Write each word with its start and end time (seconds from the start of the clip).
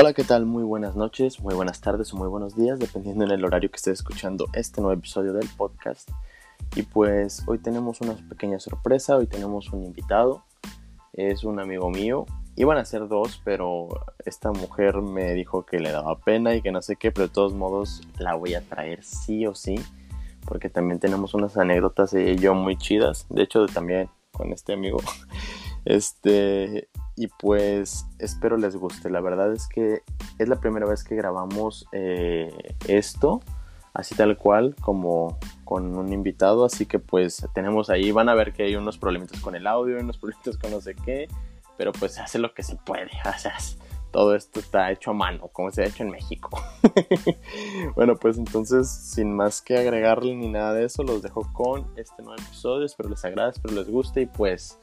Hola, 0.00 0.12
¿qué 0.12 0.22
tal? 0.22 0.46
Muy 0.46 0.62
buenas 0.62 0.94
noches, 0.94 1.40
muy 1.40 1.56
buenas 1.56 1.80
tardes 1.80 2.14
o 2.14 2.16
muy 2.16 2.28
buenos 2.28 2.54
días, 2.54 2.78
dependiendo 2.78 3.24
en 3.24 3.32
el 3.32 3.44
horario 3.44 3.68
que 3.68 3.78
estés 3.78 3.94
escuchando 3.94 4.46
este 4.52 4.80
nuevo 4.80 4.96
episodio 4.96 5.32
del 5.32 5.48
podcast. 5.56 6.08
Y 6.76 6.82
pues 6.82 7.42
hoy 7.48 7.58
tenemos 7.58 8.00
una 8.00 8.14
pequeña 8.28 8.60
sorpresa, 8.60 9.16
hoy 9.16 9.26
tenemos 9.26 9.72
un 9.72 9.82
invitado, 9.82 10.44
es 11.14 11.42
un 11.42 11.58
amigo 11.58 11.90
mío, 11.90 12.26
iban 12.54 12.78
a 12.78 12.84
ser 12.84 13.08
dos, 13.08 13.42
pero 13.44 13.88
esta 14.24 14.52
mujer 14.52 14.98
me 14.98 15.34
dijo 15.34 15.66
que 15.66 15.80
le 15.80 15.90
daba 15.90 16.16
pena 16.20 16.54
y 16.54 16.62
que 16.62 16.70
no 16.70 16.80
sé 16.80 16.94
qué, 16.94 17.10
pero 17.10 17.26
de 17.26 17.34
todos 17.34 17.52
modos 17.54 18.02
la 18.20 18.36
voy 18.36 18.54
a 18.54 18.60
traer 18.60 19.02
sí 19.02 19.48
o 19.48 19.56
sí, 19.56 19.80
porque 20.46 20.70
también 20.70 21.00
tenemos 21.00 21.34
unas 21.34 21.56
anécdotas 21.56 22.12
de 22.12 22.36
yo 22.36 22.54
muy 22.54 22.76
chidas, 22.76 23.26
de 23.30 23.42
hecho 23.42 23.66
también 23.66 24.08
con 24.30 24.52
este 24.52 24.74
amigo. 24.74 24.98
Este, 25.84 26.88
y 27.18 27.26
pues 27.26 28.06
espero 28.18 28.56
les 28.56 28.76
guste. 28.76 29.10
La 29.10 29.20
verdad 29.20 29.52
es 29.52 29.66
que 29.66 30.02
es 30.38 30.48
la 30.48 30.60
primera 30.60 30.86
vez 30.86 31.02
que 31.02 31.16
grabamos 31.16 31.88
eh, 31.90 32.76
esto, 32.86 33.40
así 33.92 34.14
tal 34.14 34.36
cual, 34.36 34.76
como 34.80 35.36
con 35.64 35.96
un 35.96 36.12
invitado. 36.12 36.64
Así 36.64 36.86
que 36.86 37.00
pues 37.00 37.46
tenemos 37.54 37.90
ahí, 37.90 38.12
van 38.12 38.28
a 38.28 38.34
ver 38.34 38.52
que 38.52 38.62
hay 38.62 38.76
unos 38.76 38.98
problemitas 38.98 39.40
con 39.40 39.56
el 39.56 39.66
audio, 39.66 39.98
unos 39.98 40.16
problemitas 40.16 40.56
con 40.58 40.70
no 40.70 40.80
sé 40.80 40.94
qué, 40.94 41.26
pero 41.76 41.90
pues 41.92 42.14
se 42.14 42.20
hace 42.20 42.38
lo 42.38 42.54
que 42.54 42.62
se 42.62 42.76
puede. 42.76 43.10
O 43.26 44.10
todo 44.10 44.34
esto 44.34 44.60
está 44.60 44.90
hecho 44.90 45.10
a 45.10 45.14
mano, 45.14 45.48
como 45.48 45.70
se 45.70 45.82
ha 45.82 45.86
hecho 45.86 46.02
en 46.02 46.10
México. 46.10 46.50
bueno, 47.94 48.16
pues 48.16 48.38
entonces, 48.38 48.88
sin 48.88 49.36
más 49.36 49.60
que 49.60 49.76
agregarle 49.76 50.34
ni 50.34 50.48
nada 50.48 50.72
de 50.72 50.86
eso, 50.86 51.02
los 51.02 51.20
dejo 51.20 51.52
con 51.52 51.86
este 51.96 52.22
nuevo 52.22 52.40
episodio. 52.40 52.86
Espero 52.86 53.10
les 53.10 53.22
agrade, 53.24 53.50
espero 53.50 53.74
les 53.74 53.90
guste 53.90 54.22
y 54.22 54.26
pues 54.26 54.78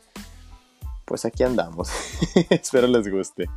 pues 1.05 1.23
aquí 1.25 1.43
andamos. 1.43 1.89
Espero 2.49 2.87
les 2.87 3.09
guste. 3.09 3.47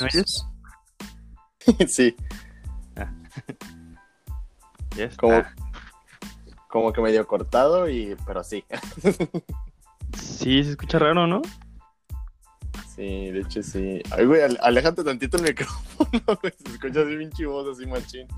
¿Me 0.00 0.06
oyes? 0.06 0.46
sí. 1.88 2.16
Ah. 2.96 3.10
Yes. 4.96 5.16
Como, 5.16 5.34
Ah, 5.34 5.52
como 6.68 6.92
que 6.92 7.00
medio 7.00 7.26
cortado 7.26 7.88
y 7.88 8.16
pero 8.26 8.44
sí. 8.44 8.64
Sí, 10.44 10.64
se 10.64 10.70
escucha 10.70 10.98
raro, 10.98 11.26
¿no? 11.26 11.42
Sí, 12.94 13.30
de 13.30 13.40
hecho 13.40 13.62
sí. 13.62 14.00
Ay, 14.12 14.24
güey, 14.26 14.42
al- 14.42 14.58
aléjate 14.62 15.02
tantito 15.02 15.36
el 15.38 15.42
micrófono, 15.44 16.10
güey. 16.42 16.52
Se 16.64 16.72
escucha 16.72 17.00
así 17.00 17.16
bien 17.16 17.30
chivoso, 17.32 17.72
así 17.72 17.86
machín. 17.86 18.28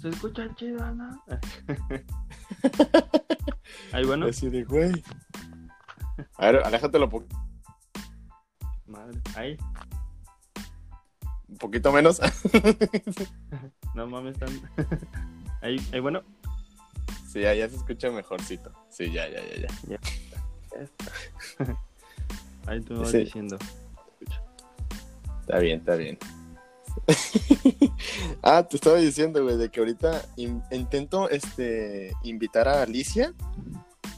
Se 0.00 0.08
escucha 0.08 0.52
chido, 0.54 0.84
¿no? 0.94 1.22
Ahí, 3.92 4.04
bueno. 4.04 4.26
Así 4.26 4.48
de, 4.50 4.64
güey. 4.64 4.92
A 6.36 6.46
ver, 6.46 6.56
aléjatelo 6.64 7.08
po- 7.08 7.24
Madre. 8.86 9.20
Ahí. 9.36 9.56
un 11.48 11.56
poquito 11.58 11.92
menos. 11.92 12.20
No 13.94 14.06
mames, 14.06 14.34
están. 14.34 14.50
Ahí, 15.62 15.80
ahí, 15.92 15.98
bueno. 16.00 16.22
sí, 17.28 17.40
ya, 17.40 17.54
ya 17.54 17.68
se 17.68 17.74
escucha 17.76 18.08
mejorcito. 18.10 18.72
Sí, 18.88 19.10
ya, 19.10 19.28
ya, 19.28 19.40
ya, 19.40 19.66
ya. 19.88 19.98
Ahí 22.66 22.80
tú 22.80 22.94
me 22.94 23.00
vas 23.00 23.10
Sí. 23.10 23.18
diciendo. 23.18 23.58
Está 25.40 25.58
bien, 25.58 25.80
está 25.80 25.96
bien. 25.96 26.18
ah, 28.42 28.62
te 28.68 28.76
estaba 28.76 28.96
diciendo, 28.96 29.42
güey, 29.42 29.56
de 29.56 29.68
que 29.70 29.80
ahorita 29.80 30.22
in- 30.36 30.62
intento 30.70 31.28
este, 31.28 32.12
invitar 32.22 32.68
a 32.68 32.82
Alicia, 32.82 33.34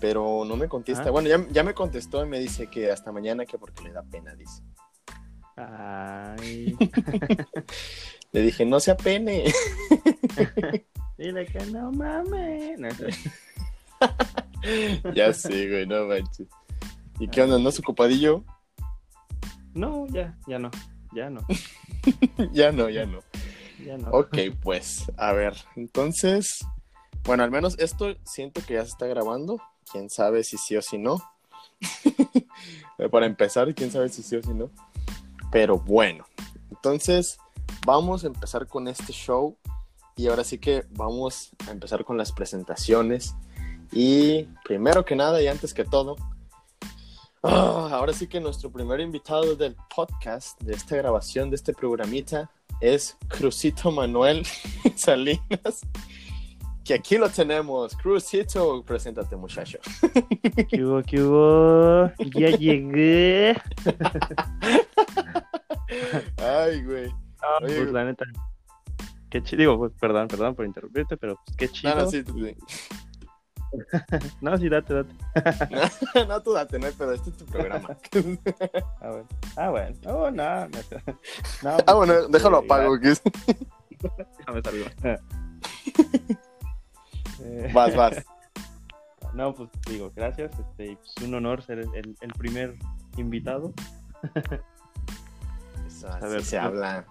pero 0.01 0.45
no 0.45 0.57
me 0.57 0.69
contesta. 0.69 1.05
Ah. 1.09 1.11
Bueno, 1.11 1.29
ya, 1.29 1.47
ya 1.51 1.63
me 1.63 1.75
contestó 1.75 2.25
y 2.25 2.29
me 2.29 2.39
dice 2.39 2.67
que 2.67 2.91
hasta 2.91 3.13
mañana 3.13 3.47
que 3.47 3.59
porque 3.59 3.85
le 3.85 3.93
da 3.93 4.03
pena, 4.03 4.35
dice. 4.35 4.63
Ay. 5.57 6.77
Le 8.33 8.41
dije, 8.41 8.65
no 8.65 8.81
sea 8.81 8.97
pene. 8.97 9.45
Dile 11.19 11.45
que 11.47 11.67
no 11.67 11.93
mames. 11.93 12.79
No, 12.81 12.89
ya 15.15 15.33
sé, 15.33 15.69
güey, 15.69 15.87
no 15.87 16.07
manches. 16.07 16.49
¿Y 17.19 17.29
qué 17.29 17.43
onda? 17.43 17.59
¿No 17.59 17.69
es 17.69 17.79
ocupadillo? 17.79 18.45
No, 19.75 20.07
ya, 20.09 20.37
ya 20.47 20.59
no. 20.59 20.71
Ya 21.13 21.31
no. 21.31 21.41
ya 22.53 22.73
no, 22.73 22.89
ya 22.89 23.07
no. 23.07 23.21
Ya 23.85 23.99
no. 23.99 24.11
Ok, 24.11 24.37
pues, 24.63 25.11
a 25.17 25.33
ver, 25.33 25.55
entonces, 25.77 26.65
bueno, 27.25 27.43
al 27.43 27.51
menos 27.51 27.79
esto 27.79 28.15
siento 28.25 28.61
que 28.67 28.75
ya 28.75 28.83
se 28.83 28.91
está 28.91 29.07
grabando. 29.07 29.61
Quién 29.91 30.09
sabe 30.09 30.45
si 30.45 30.57
sí 30.57 30.77
o 30.77 30.83
si 30.83 30.99
no. 30.99 31.23
Para 33.11 33.27
empezar, 33.27 33.75
quién 33.75 33.91
sabe 33.91 34.09
si 34.09 34.23
sí 34.23 34.37
o 34.37 34.43
si 34.43 34.55
no. 34.55 34.71
Pero 35.51 35.79
bueno, 35.79 36.25
entonces 36.71 37.39
vamos 37.85 38.25
a 38.25 38.29
empezar 38.29 38.67
con 38.67 38.89
este 38.89 39.13
show. 39.13 39.57
Y 40.17 40.29
ahora 40.29 40.45
sí 40.45 40.59
que 40.59 40.85
vamos 40.91 41.51
a 41.67 41.73
empezar 41.73 42.05
con 42.05 42.17
las 42.17 42.33
presentaciones. 42.33 43.35
Y 43.93 44.45
primero 44.65 45.05
que 45.05 45.15
nada 45.15 45.43
y 45.43 45.49
antes 45.49 45.75
que 45.75 45.85
todo, 45.85 46.17
ah, 47.43 47.91
ahora 47.93 48.15
sí 48.15 48.27
que 48.27 48.41
nuestro 48.41 48.73
primer 48.73 49.01
invitado 49.01 49.55
del 49.55 49.77
podcast, 49.95 50.59
de 50.63 50.73
esta 50.73 50.97
grabación, 50.97 51.51
de 51.51 51.57
este 51.57 51.75
programita, 51.75 52.51
es 52.81 53.19
Crucito 53.29 53.93
Manuel 53.93 54.45
Salinas. 54.97 55.83
Que 56.85 56.95
aquí 56.95 57.17
lo 57.17 57.29
tenemos. 57.29 57.95
Crucito, 57.97 58.83
preséntate, 58.85 59.37
muchacho. 59.37 59.79
¿Qué 60.69 60.85
hubo, 60.85 61.03
qué 61.03 61.23
hubo? 61.23 62.11
Ya 62.35 62.51
llegué. 62.57 63.57
Ay, 66.39 66.83
güey. 66.83 67.09
Ah, 67.41 67.59
Oye, 67.63 67.77
pues 67.77 67.93
la 67.93 68.05
neta. 68.05 68.25
Qué 69.31 69.43
chido. 69.45 69.61
Digo, 69.61 69.79
pues, 69.79 69.93
perdón, 70.01 70.27
perdón 70.27 70.57
por 70.57 70.67
interrumpirte, 70.67 71.17
pero 71.17 71.39
pues, 71.45 71.57
qué 71.57 71.69
chido. 71.69 71.95
No, 71.95 72.03
no, 72.03 72.11
sí, 72.11 72.25
sí. 72.25 72.57
No, 74.41 74.57
sí, 74.59 74.69
date, 74.69 74.93
date. 74.95 75.15
no, 76.29 76.43
tú 76.43 76.53
date, 76.53 76.79
no 76.79 76.87
hay 76.87 76.93
pedo, 76.93 77.13
este 77.13 77.31
es 77.31 77.37
tu 77.37 77.47
programa. 77.47 77.97
Ah, 79.01 79.09
bueno. 79.11 79.29
Ah, 79.57 79.71
bueno. 79.71 79.97
Oh, 80.07 80.31
no, 80.31 80.69
no. 80.69 80.79
no 81.63 81.77
ah, 81.87 81.95
bueno, 81.95 82.15
pues, 82.15 82.31
déjalo 82.31 82.59
apago. 82.59 82.99
que 83.01 83.11
es- 83.13 83.23
Déjame 84.39 84.63
salir. 84.63 84.95
Eh, 87.45 87.71
Vas, 87.73 87.97
vas. 87.97 88.25
No, 89.35 89.55
pues 89.55 89.71
digo, 89.89 90.13
gracias. 90.15 90.53
Este, 90.59 90.93
y, 90.93 90.97
pues, 90.97 91.15
un 91.25 91.35
honor 91.35 91.63
ser 91.63 91.79
el, 91.81 92.17
el- 92.21 92.33
primer 92.35 92.77
invitado. 93.17 93.73
Eso, 95.87 96.09
A 96.09 96.17
así 96.17 96.27
ver, 96.29 96.45
se 96.45 96.59
habla. 96.59 97.05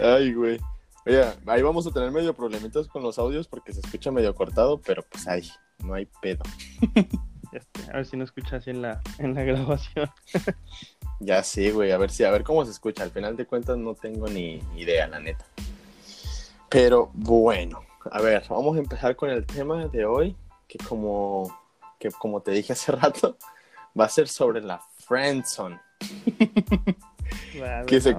Ay, 0.00 0.32
güey. 0.34 0.60
Oye, 1.06 1.22
ahí 1.46 1.62
vamos 1.62 1.86
a 1.86 1.90
tener 1.90 2.10
medio 2.10 2.34
problemitas 2.34 2.88
con 2.88 3.02
los 3.02 3.18
audios 3.18 3.46
porque 3.46 3.72
se 3.72 3.80
escucha 3.80 4.10
medio 4.10 4.34
cortado, 4.34 4.80
pero 4.80 5.02
pues 5.10 5.26
ahí, 5.28 5.48
no 5.80 5.94
hay 5.94 6.06
pedo. 6.20 6.42
Este, 7.52 7.88
a 7.88 7.98
ver 7.98 8.06
si 8.06 8.16
no 8.16 8.24
escuchas 8.24 8.54
así 8.54 8.70
en 8.70 8.82
la, 8.82 9.00
en 9.18 9.32
la 9.34 9.42
grabación. 9.44 10.10
Ya 11.20 11.44
sí, 11.44 11.70
güey, 11.70 11.92
a 11.92 11.98
ver 11.98 12.10
si, 12.10 12.24
a 12.24 12.30
ver 12.32 12.42
cómo 12.42 12.64
se 12.64 12.72
escucha. 12.72 13.04
Al 13.04 13.12
final 13.12 13.36
de 13.36 13.46
cuentas 13.46 13.78
no 13.78 13.94
tengo 13.94 14.26
ni 14.26 14.60
idea, 14.76 15.06
la 15.06 15.20
neta. 15.20 15.46
Pero 16.68 17.10
bueno, 17.14 17.82
a 18.10 18.20
ver, 18.20 18.44
vamos 18.50 18.76
a 18.76 18.80
empezar 18.80 19.14
con 19.14 19.30
el 19.30 19.46
tema 19.46 19.86
de 19.86 20.04
hoy, 20.04 20.36
que 20.66 20.78
como, 20.78 21.56
que 22.00 22.10
como 22.10 22.40
te 22.40 22.50
dije 22.50 22.72
hace 22.72 22.90
rato, 22.96 23.38
va 23.98 24.06
a 24.06 24.08
ser 24.08 24.26
sobre 24.26 24.60
la 24.60 24.80
friendzone. 25.06 25.80
Vale, 27.60 27.86
Que 27.86 28.00
se- 28.00 28.16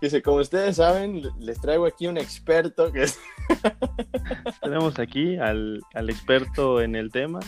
Dice, 0.00 0.22
como 0.22 0.38
ustedes 0.38 0.76
saben, 0.76 1.22
le- 1.22 1.30
les 1.38 1.60
traigo 1.60 1.86
aquí 1.86 2.06
un 2.06 2.16
experto 2.18 2.90
que 2.92 3.02
es... 3.04 3.18
tenemos 4.62 4.98
aquí 4.98 5.36
al, 5.36 5.80
al 5.94 6.10
experto 6.10 6.80
en 6.80 6.94
el 6.96 7.10
tema. 7.10 7.40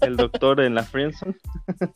el 0.00 0.16
doctor 0.16 0.60
en 0.60 0.74
la 0.74 0.82
friendzone. 0.82 1.36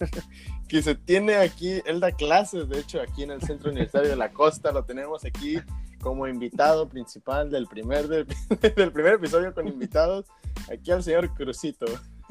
que 0.69 0.83
se 0.83 0.95
tiene 0.95 1.37
aquí, 1.37 1.81
él 1.85 2.01
da 2.01 2.13
clases, 2.13 2.69
de 2.69 2.81
hecho, 2.81 3.01
aquí 3.01 3.23
en 3.23 3.33
el 3.33 3.43
Centro 3.43 3.71
Universitario 3.71 4.11
de 4.11 4.17
la 4.17 4.31
Costa, 4.31 4.73
lo 4.73 4.85
tenemos 4.85 5.25
aquí 5.25 5.59
como 6.01 6.27
invitado 6.27 6.89
principal 6.89 7.51
del 7.51 7.67
primer, 7.67 8.09
del, 8.09 8.27
del 8.77 8.93
primer 8.93 9.15
episodio 9.15 9.53
con 9.53 9.69
invitados, 9.69 10.27
aquí 10.73 10.91
al 10.91 11.03
señor 11.03 11.35
Crucito. 11.35 11.87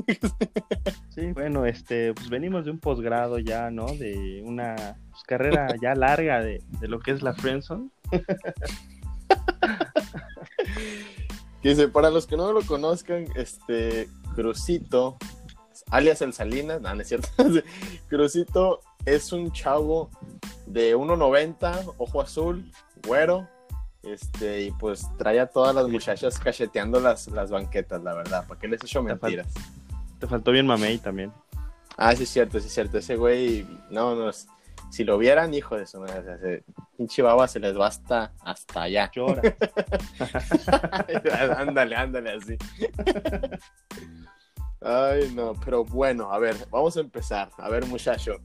Sí, 1.09 1.33
bueno, 1.33 1.65
este, 1.65 2.13
pues 2.13 2.29
venimos 2.29 2.65
de 2.65 2.71
un 2.71 2.79
posgrado 2.79 3.39
ya, 3.39 3.71
¿no? 3.71 3.87
De 3.87 4.41
una 4.45 4.75
pues, 5.11 5.23
carrera 5.23 5.67
ya 5.81 5.95
larga 5.95 6.41
de, 6.41 6.61
de 6.79 6.87
lo 6.87 6.99
que 6.99 7.11
es 7.11 7.21
la 7.21 7.33
friendzone. 7.33 7.89
Que 11.61 11.69
dice, 11.69 11.87
para 11.89 12.09
los 12.09 12.25
que 12.25 12.37
no 12.37 12.53
lo 12.53 12.61
conozcan, 12.61 13.25
este, 13.35 14.07
Crucito, 14.35 15.17
alias 15.89 16.21
el 16.21 16.33
Salinas, 16.33 16.79
no, 16.79 16.93
no 16.93 17.01
es 17.01 17.07
cierto. 17.07 17.27
Crucito 18.07 18.81
es 19.05 19.33
un 19.33 19.51
chavo 19.51 20.09
de 20.65 20.95
1.90, 20.95 21.95
ojo 21.97 22.21
azul, 22.21 22.71
güero, 23.05 23.47
este, 24.03 24.61
y 24.61 24.71
pues 24.71 25.09
trae 25.17 25.39
a 25.39 25.47
todas 25.47 25.75
las 25.75 25.87
muchachas 25.89 26.39
cacheteando 26.39 26.99
las, 26.99 27.27
las 27.27 27.51
banquetas, 27.51 28.01
la 28.03 28.13
verdad. 28.13 28.47
¿Para 28.47 28.59
qué 28.59 28.67
les 28.67 28.83
echo 28.83 29.03
mentiras? 29.03 29.47
Te 29.53 29.59
faltó 30.27 30.51
bien 30.51 30.67
Mamey 30.67 30.97
también. 30.97 31.31
Ah, 31.97 32.15
sí 32.15 32.23
es 32.23 32.29
cierto, 32.29 32.59
sí 32.59 32.67
es 32.67 32.73
cierto. 32.73 32.97
Ese 32.97 33.15
güey, 33.15 33.65
no, 33.89 34.15
no, 34.15 34.31
si 34.89 35.03
lo 35.03 35.17
vieran, 35.17 35.53
hijo 35.53 35.77
de 35.77 35.85
su 35.85 35.99
madre, 35.99 36.63
pinche 36.97 37.21
baba 37.21 37.47
se 37.47 37.59
les 37.59 37.77
va 37.77 37.87
hasta, 37.87 38.33
hasta 38.39 38.83
allá. 38.83 39.11
Llora. 39.13 39.41
ándale, 41.57 41.95
ándale, 41.95 42.31
así. 42.31 42.57
Ay, 44.81 45.31
no, 45.35 45.53
pero 45.63 45.83
bueno, 45.83 46.31
a 46.31 46.39
ver, 46.39 46.55
vamos 46.71 46.97
a 46.97 47.01
empezar. 47.01 47.51
A 47.57 47.69
ver, 47.69 47.85
muchacho. 47.85 48.37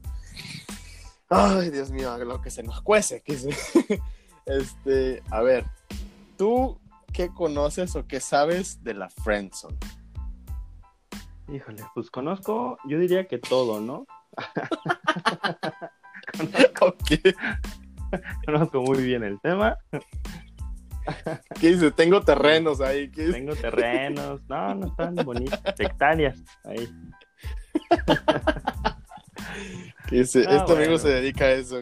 Ay, 1.29 1.71
Dios 1.71 1.91
mío, 1.91 2.15
lo 2.19 2.41
que 2.41 2.51
se 2.51 2.61
nos 2.61 2.81
cuece. 2.81 3.21
Que 3.21 3.35
Este, 4.45 5.23
a 5.31 5.41
ver, 5.41 5.65
¿tú 6.37 6.79
qué 7.11 7.29
conoces 7.29 7.95
o 7.95 8.05
qué 8.05 8.19
sabes 8.19 8.83
de 8.83 8.93
la 8.93 9.09
Friendzone? 9.09 9.77
Híjole, 11.47 11.83
pues 11.93 12.09
conozco, 12.09 12.79
yo 12.85 12.97
diría 12.97 13.27
que 13.27 13.37
todo, 13.37 13.79
¿no? 13.79 14.07
conozco, 16.79 17.15
conozco 18.45 18.81
muy 18.81 19.03
bien 19.03 19.23
el 19.23 19.39
tema. 19.41 19.77
¿Qué 21.59 21.69
dice? 21.69 21.91
Tengo 21.91 22.21
terrenos 22.21 22.81
ahí. 22.81 23.09
Tengo 23.09 23.55
terrenos. 23.55 24.41
No, 24.49 24.73
no 24.73 24.87
están 24.87 25.13
bonitos. 25.15 25.59
Hectáreas 25.77 26.43
ahí. 26.63 26.89
¿Qué 30.07 30.17
dice? 30.17 30.45
Ah, 30.47 30.57
este 30.57 30.73
amigo 30.73 30.97
se 30.97 31.09
dedica 31.09 31.45
a 31.45 31.51
eso. 31.51 31.81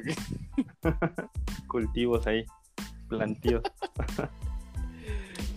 Cultivos 1.67 2.27
ahí. 2.27 2.45
Plantíos. 3.07 3.63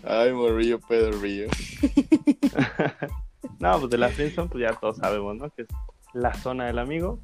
Ay, 0.04 0.32
Morrillo, 0.32 0.78
Pedro 0.80 1.20
Río. 1.20 1.48
no, 3.58 3.78
pues 3.78 3.90
de 3.90 3.98
la 3.98 4.08
Friendzone, 4.08 4.48
pues 4.48 4.62
ya 4.62 4.78
todos 4.78 4.98
sabemos, 4.98 5.36
¿no? 5.36 5.50
Que 5.50 5.62
es 5.62 5.68
la 6.12 6.34
zona 6.34 6.66
del 6.66 6.78
amigo. 6.78 7.18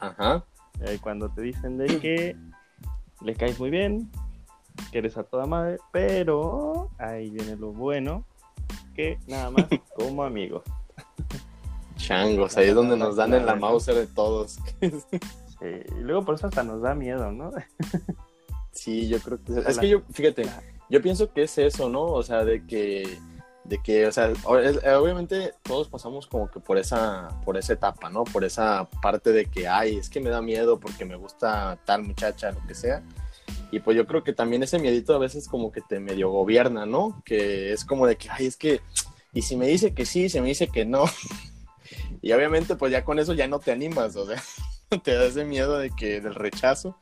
Ajá. 0.00 0.44
Y 0.92 0.98
cuando 0.98 1.28
te 1.28 1.42
dicen 1.42 1.78
de 1.78 1.98
que 1.98 2.36
le 3.20 3.34
caes 3.34 3.58
muy 3.58 3.70
bien, 3.70 4.10
que 4.92 4.98
eres 4.98 5.16
a 5.16 5.24
toda 5.24 5.46
madre, 5.46 5.78
pero 5.92 6.90
ahí 6.98 7.30
viene 7.30 7.56
lo 7.56 7.72
bueno, 7.72 8.24
que 8.94 9.18
nada 9.26 9.50
más 9.50 9.66
como 9.96 10.22
amigo. 10.22 10.62
Changos, 11.96 12.56
ahí 12.56 12.68
es 12.68 12.74
donde 12.74 12.96
nos 12.96 13.16
dan 13.16 13.34
en 13.34 13.44
la 13.44 13.56
mouse 13.56 13.86
de 13.86 14.06
todos. 14.06 14.58
y 14.80 16.00
luego 16.00 16.24
por 16.24 16.36
eso 16.36 16.46
hasta 16.46 16.62
nos 16.62 16.80
da 16.80 16.94
miedo, 16.94 17.32
¿no? 17.32 17.50
sí, 18.70 19.08
yo 19.08 19.18
creo 19.18 19.42
que 19.42 19.58
es 19.68 19.78
que 19.78 19.88
yo, 19.88 20.02
fíjate, 20.12 20.48
yo 20.88 21.02
pienso 21.02 21.32
que 21.32 21.42
es 21.42 21.58
eso, 21.58 21.88
¿no? 21.88 22.04
O 22.04 22.22
sea, 22.22 22.44
de 22.44 22.64
que 22.64 23.18
de 23.68 23.78
que, 23.82 24.06
o 24.06 24.12
sea, 24.12 24.32
obviamente 24.44 25.52
todos 25.62 25.88
pasamos 25.88 26.26
como 26.26 26.50
que 26.50 26.58
por 26.58 26.78
esa, 26.78 27.28
por 27.44 27.58
esa 27.58 27.74
etapa, 27.74 28.08
¿no? 28.08 28.24
Por 28.24 28.44
esa 28.44 28.88
parte 29.02 29.30
de 29.32 29.44
que, 29.44 29.68
ay, 29.68 29.98
es 29.98 30.08
que 30.08 30.20
me 30.20 30.30
da 30.30 30.40
miedo 30.40 30.80
porque 30.80 31.04
me 31.04 31.16
gusta 31.16 31.78
tal 31.84 32.02
muchacha, 32.02 32.50
lo 32.50 32.66
que 32.66 32.74
sea. 32.74 33.02
Y 33.70 33.80
pues 33.80 33.94
yo 33.94 34.06
creo 34.06 34.24
que 34.24 34.32
también 34.32 34.62
ese 34.62 34.78
miedito 34.78 35.14
a 35.14 35.18
veces 35.18 35.48
como 35.48 35.70
que 35.70 35.82
te 35.82 36.00
medio 36.00 36.30
gobierna, 36.30 36.86
¿no? 36.86 37.22
Que 37.26 37.72
es 37.72 37.84
como 37.84 38.06
de 38.06 38.16
que, 38.16 38.30
ay, 38.30 38.46
es 38.46 38.56
que, 38.56 38.80
y 39.34 39.42
si 39.42 39.54
me 39.54 39.66
dice 39.66 39.92
que 39.92 40.06
sí, 40.06 40.30
se 40.30 40.40
me 40.40 40.48
dice 40.48 40.68
que 40.68 40.86
no. 40.86 41.04
y 42.22 42.32
obviamente 42.32 42.74
pues 42.74 42.90
ya 42.90 43.04
con 43.04 43.18
eso 43.18 43.34
ya 43.34 43.48
no 43.48 43.58
te 43.58 43.70
animas, 43.70 44.16
o 44.16 44.26
sea, 44.26 44.42
te 45.02 45.14
da 45.14 45.26
ese 45.26 45.44
miedo 45.44 45.78
de 45.78 45.90
que, 45.90 46.22
del 46.22 46.34
rechazo. 46.34 46.96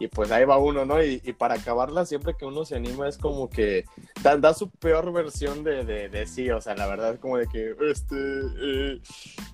Y 0.00 0.08
pues 0.08 0.32
ahí 0.32 0.44
va 0.44 0.58
uno, 0.58 0.84
¿no? 0.84 1.00
Y, 1.02 1.18
para 1.38 1.54
acabarla, 1.54 2.06
siempre 2.06 2.34
que 2.34 2.46
uno 2.46 2.64
se 2.64 2.74
anima 2.74 3.06
es 3.06 3.18
como 3.18 3.48
que 3.48 3.84
da, 4.22 4.54
su 4.54 4.68
peor 4.68 5.12
versión 5.12 5.62
de, 5.62 5.84
de, 5.84 6.26
sí, 6.26 6.50
o 6.50 6.60
sea, 6.60 6.74
la 6.74 6.88
verdad 6.88 7.14
es 7.14 7.20
como 7.20 7.36
de 7.36 7.46
que, 7.46 7.76
este, 7.88 8.16
eh, 8.16 9.00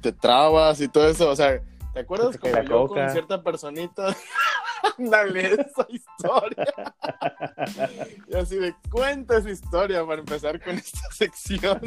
te 0.01 0.13
trabas 0.13 0.81
y 0.81 0.89
todo 0.89 1.09
eso, 1.09 1.29
o 1.29 1.37
sea, 1.37 1.61
¿Te 1.97 2.03
acuerdas 2.03 2.37
como 2.37 2.63
yo 2.63 2.89
con 2.89 3.11
cierta 3.11 3.43
personita? 3.43 4.15
Dale 4.99 5.55
esa 5.55 5.87
historia. 5.89 6.67
y 8.29 8.37
así 8.37 8.57
de 8.57 8.75
cuenta 8.91 9.39
esa 9.39 9.49
historia 9.49 10.05
para 10.05 10.21
empezar 10.21 10.63
con 10.63 10.77
esta 10.77 11.01
sección. 11.11 11.81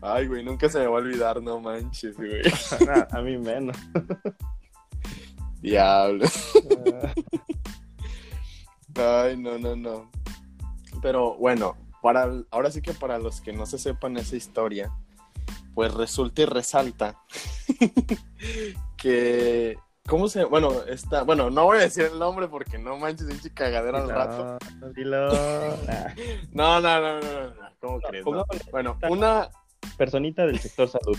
Ay, 0.00 0.26
güey, 0.26 0.42
nunca 0.42 0.70
se 0.70 0.78
me 0.78 0.86
va 0.86 0.96
a 0.96 1.02
olvidar, 1.02 1.42
no 1.42 1.60
manches, 1.60 2.16
güey. 2.16 2.40
a 3.10 3.20
mí 3.20 3.36
menos. 3.36 3.76
Diablo. 5.60 6.26
Ay, 8.94 9.36
no, 9.36 9.58
no, 9.58 9.76
no. 9.76 10.10
Pero 11.00 11.36
bueno, 11.36 11.76
para 12.02 12.28
ahora 12.50 12.70
sí 12.70 12.82
que 12.82 12.92
para 12.92 13.18
los 13.18 13.40
que 13.40 13.52
no 13.52 13.66
se 13.66 13.78
sepan 13.78 14.16
esa 14.16 14.36
historia, 14.36 14.92
pues 15.74 15.94
resulta 15.94 16.42
y 16.42 16.46
resalta 16.46 17.16
que 18.96 19.78
¿Cómo 20.10 20.28
se.? 20.28 20.44
Bueno, 20.44 20.82
está. 20.88 21.22
Bueno, 21.22 21.50
no 21.50 21.66
voy 21.66 21.78
a 21.78 21.82
decir 21.82 22.10
el 22.12 22.18
nombre 22.18 22.48
porque 22.48 22.78
no 22.78 22.96
manches, 22.96 23.28
un 23.28 23.38
cagadera 23.54 24.02
al 24.02 24.08
rato. 24.08 24.58
no, 26.52 26.80
no, 26.80 26.82
no, 27.00 27.20
no, 27.20 27.22
no. 27.22 27.54
¿Cómo 27.80 28.00
crees? 28.00 28.24
Bueno, 28.72 28.98
una. 29.08 29.48
Personita 29.96 30.44
del 30.46 30.58
sector 30.58 30.88
salud. 30.88 31.16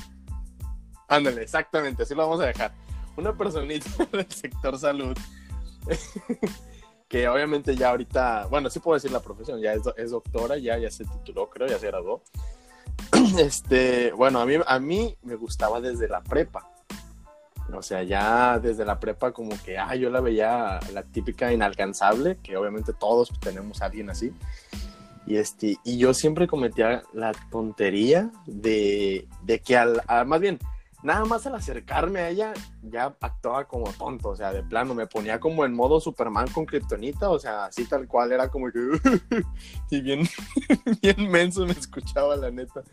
Ándale, 1.07 1.44
exactamente, 1.44 2.03
así 2.03 2.15
lo 2.15 2.23
vamos 2.23 2.41
a 2.41 2.47
dejar. 2.47 2.73
Una 3.17 3.37
personita 3.37 3.89
del 4.11 4.31
sector 4.31 4.77
salud. 4.77 5.17
que 7.07 7.27
obviamente 7.27 7.75
ya 7.75 7.89
ahorita. 7.89 8.47
Bueno, 8.49 8.69
sí 8.69 8.79
puedo 8.79 8.95
decir 8.95 9.11
la 9.11 9.19
profesión, 9.19 9.59
ya 9.59 9.73
es, 9.73 9.81
es 9.97 10.11
doctora, 10.11 10.57
ya, 10.57 10.77
ya 10.77 10.89
se 10.89 11.05
tituló, 11.05 11.49
creo, 11.49 11.67
ya 11.67 11.77
se 11.77 11.87
graduó. 11.87 12.23
este, 13.37 14.11
bueno, 14.13 14.39
a 14.39 14.45
mí, 14.45 14.55
a 14.65 14.79
mí 14.79 15.17
me 15.23 15.35
gustaba 15.35 15.81
desde 15.81 16.07
la 16.07 16.21
prepa. 16.21 16.69
O 17.73 17.81
sea, 17.81 18.03
ya 18.03 18.59
desde 18.59 18.85
la 18.85 18.99
prepa 18.99 19.31
como 19.31 19.51
que, 19.63 19.77
ah, 19.77 19.95
yo 19.95 20.09
la 20.09 20.19
veía 20.19 20.79
la 20.93 21.03
típica 21.03 21.53
inalcanzable, 21.53 22.37
que 22.43 22.57
obviamente 22.57 22.93
todos 22.93 23.31
tenemos 23.39 23.81
a 23.81 23.85
alguien 23.85 24.09
así. 24.09 24.33
Y, 25.25 25.37
este, 25.37 25.77
y 25.83 25.97
yo 25.97 26.13
siempre 26.13 26.47
cometía 26.47 27.03
la 27.13 27.31
tontería 27.49 28.31
de, 28.45 29.27
de 29.44 29.59
que 29.59 29.77
al, 29.77 30.01
más 30.25 30.41
bien, 30.41 30.59
nada 31.03 31.25
más 31.25 31.45
al 31.47 31.55
acercarme 31.55 32.19
a 32.19 32.29
ella, 32.29 32.53
ya 32.83 33.15
actuaba 33.19 33.67
como 33.67 33.91
tonto, 33.93 34.29
o 34.29 34.35
sea, 34.35 34.53
de 34.53 34.63
plano, 34.63 34.93
me 34.93 35.07
ponía 35.07 35.39
como 35.39 35.65
en 35.65 35.73
modo 35.73 35.99
Superman 35.99 36.47
con 36.49 36.65
Kryptonita, 36.65 37.29
o 37.29 37.39
sea, 37.39 37.65
así 37.65 37.85
tal 37.85 38.07
cual, 38.07 38.31
era 38.31 38.49
como 38.49 38.71
que, 38.71 38.79
y 39.89 40.01
bien, 40.01 40.27
bien 41.01 41.29
menso 41.29 41.65
me 41.65 41.73
escuchaba, 41.73 42.35
la 42.35 42.51
neta, 42.51 42.83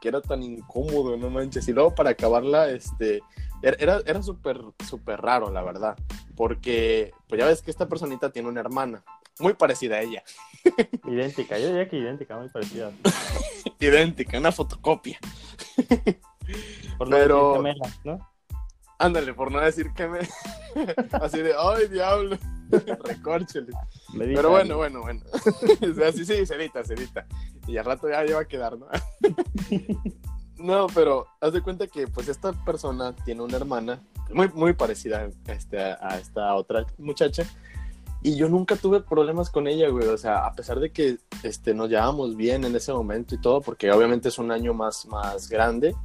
que 0.00 0.08
era 0.08 0.20
tan 0.20 0.42
incómodo, 0.42 1.16
no 1.16 1.30
manches, 1.30 1.68
y 1.68 1.72
luego 1.72 1.94
para 1.94 2.10
acabarla, 2.10 2.70
este, 2.70 3.22
er, 3.62 3.76
era, 3.78 4.00
era 4.06 4.22
súper, 4.22 4.60
súper 4.88 5.20
raro, 5.20 5.50
la 5.50 5.62
verdad, 5.62 5.96
porque, 6.36 7.12
pues 7.28 7.38
ya 7.38 7.46
ves 7.46 7.62
que 7.62 7.70
esta 7.70 7.88
personita 7.88 8.30
tiene 8.30 8.48
una 8.48 8.60
hermana, 8.60 9.04
muy 9.38 9.54
parecida 9.54 9.96
a 9.96 10.02
ella. 10.02 10.22
Idéntica, 11.06 11.58
yo 11.58 11.68
diría 11.68 11.88
que 11.88 11.96
idéntica, 11.96 12.36
muy 12.36 12.48
parecida. 12.48 12.92
idéntica, 13.78 14.38
una 14.38 14.52
fotocopia. 14.52 15.18
Por 16.98 17.08
no 17.08 17.16
Pero... 17.16 17.62
decir 17.62 17.82
¿no? 18.04 18.30
Ándale, 19.00 19.32
por 19.32 19.50
no 19.50 19.60
decir 19.60 19.94
que 19.94 20.06
me. 20.06 20.18
Así 21.12 21.40
de, 21.40 21.54
¡ay, 21.58 21.88
diablo! 21.88 22.36
Recórchele. 23.04 23.72
Pero 24.16 24.50
bueno, 24.50 24.76
bueno, 24.76 25.00
bueno. 25.02 25.22
Así 26.06 26.26
sí, 26.26 26.44
se 26.44 26.54
edita, 26.54 26.84
se 26.84 26.92
edita. 26.92 27.26
Y 27.66 27.78
al 27.78 27.86
rato 27.86 28.10
ya, 28.10 28.22
va 28.34 28.42
a 28.42 28.44
quedar, 28.44 28.76
¿no? 28.78 28.86
no, 30.58 30.86
pero 30.94 31.26
haz 31.40 31.54
de 31.54 31.62
cuenta 31.62 31.86
que, 31.86 32.08
pues, 32.08 32.28
esta 32.28 32.52
persona 32.52 33.16
tiene 33.24 33.40
una 33.40 33.56
hermana 33.56 34.02
muy, 34.34 34.50
muy 34.50 34.74
parecida 34.74 35.30
a, 35.48 35.52
este, 35.52 35.80
a 35.80 36.18
esta 36.20 36.54
otra 36.54 36.84
muchacha. 36.98 37.44
Y 38.20 38.36
yo 38.36 38.50
nunca 38.50 38.76
tuve 38.76 39.00
problemas 39.00 39.48
con 39.48 39.66
ella, 39.66 39.88
güey. 39.88 40.08
O 40.08 40.18
sea, 40.18 40.44
a 40.44 40.52
pesar 40.52 40.78
de 40.78 40.92
que 40.92 41.16
este, 41.42 41.72
nos 41.72 41.88
llevábamos 41.88 42.36
bien 42.36 42.64
en 42.64 42.76
ese 42.76 42.92
momento 42.92 43.34
y 43.34 43.40
todo, 43.40 43.62
porque 43.62 43.90
obviamente 43.90 44.28
es 44.28 44.38
un 44.38 44.52
año 44.52 44.74
más, 44.74 45.06
más 45.06 45.48
grande 45.48 45.96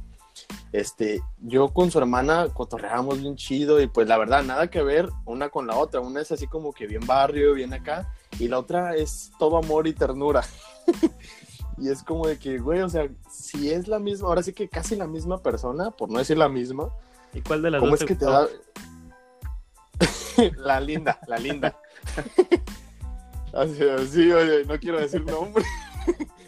este, 0.72 1.22
yo 1.40 1.68
con 1.68 1.90
su 1.90 1.98
hermana 1.98 2.48
cotorreábamos 2.52 3.20
bien 3.20 3.36
chido 3.36 3.80
y 3.80 3.86
pues 3.86 4.08
la 4.08 4.18
verdad, 4.18 4.42
nada 4.42 4.68
que 4.68 4.82
ver 4.82 5.08
una 5.24 5.48
con 5.48 5.66
la 5.66 5.76
otra. 5.76 6.00
Una 6.00 6.20
es 6.20 6.32
así 6.32 6.46
como 6.46 6.72
que 6.72 6.86
bien 6.86 7.06
barrio, 7.06 7.54
bien 7.54 7.72
acá, 7.72 8.12
y 8.38 8.48
la 8.48 8.58
otra 8.58 8.94
es 8.94 9.32
todo 9.38 9.56
amor 9.56 9.86
y 9.86 9.94
ternura. 9.94 10.42
y 11.78 11.88
es 11.88 12.02
como 12.02 12.26
de 12.26 12.38
que, 12.38 12.58
güey, 12.58 12.80
o 12.80 12.88
sea, 12.88 13.08
si 13.30 13.70
es 13.70 13.88
la 13.88 13.98
misma, 13.98 14.28
ahora 14.28 14.42
sí 14.42 14.52
que 14.52 14.68
casi 14.68 14.96
la 14.96 15.06
misma 15.06 15.42
persona, 15.42 15.90
por 15.90 16.10
no 16.10 16.18
decir 16.18 16.36
la 16.36 16.48
misma. 16.48 16.90
¿Y 17.32 17.40
cuál 17.40 17.62
de 17.62 17.70
las 17.70 17.80
¿Cómo 17.80 17.94
es 17.94 18.04
que 18.04 18.14
te 18.14 18.24
da? 18.24 18.46
la 20.56 20.80
linda, 20.80 21.18
la 21.26 21.38
linda. 21.38 21.78
así, 23.52 23.82
así, 23.82 24.32
oye, 24.32 24.64
no 24.64 24.78
quiero 24.78 25.00
decir 25.00 25.24
nombre. 25.24 25.64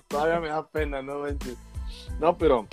Todavía 0.09 0.40
me 0.40 0.49
da 0.49 0.66
pena, 0.66 1.02
no 1.02 1.21
manches. 1.21 1.57
No, 2.18 2.37
pero 2.37 2.66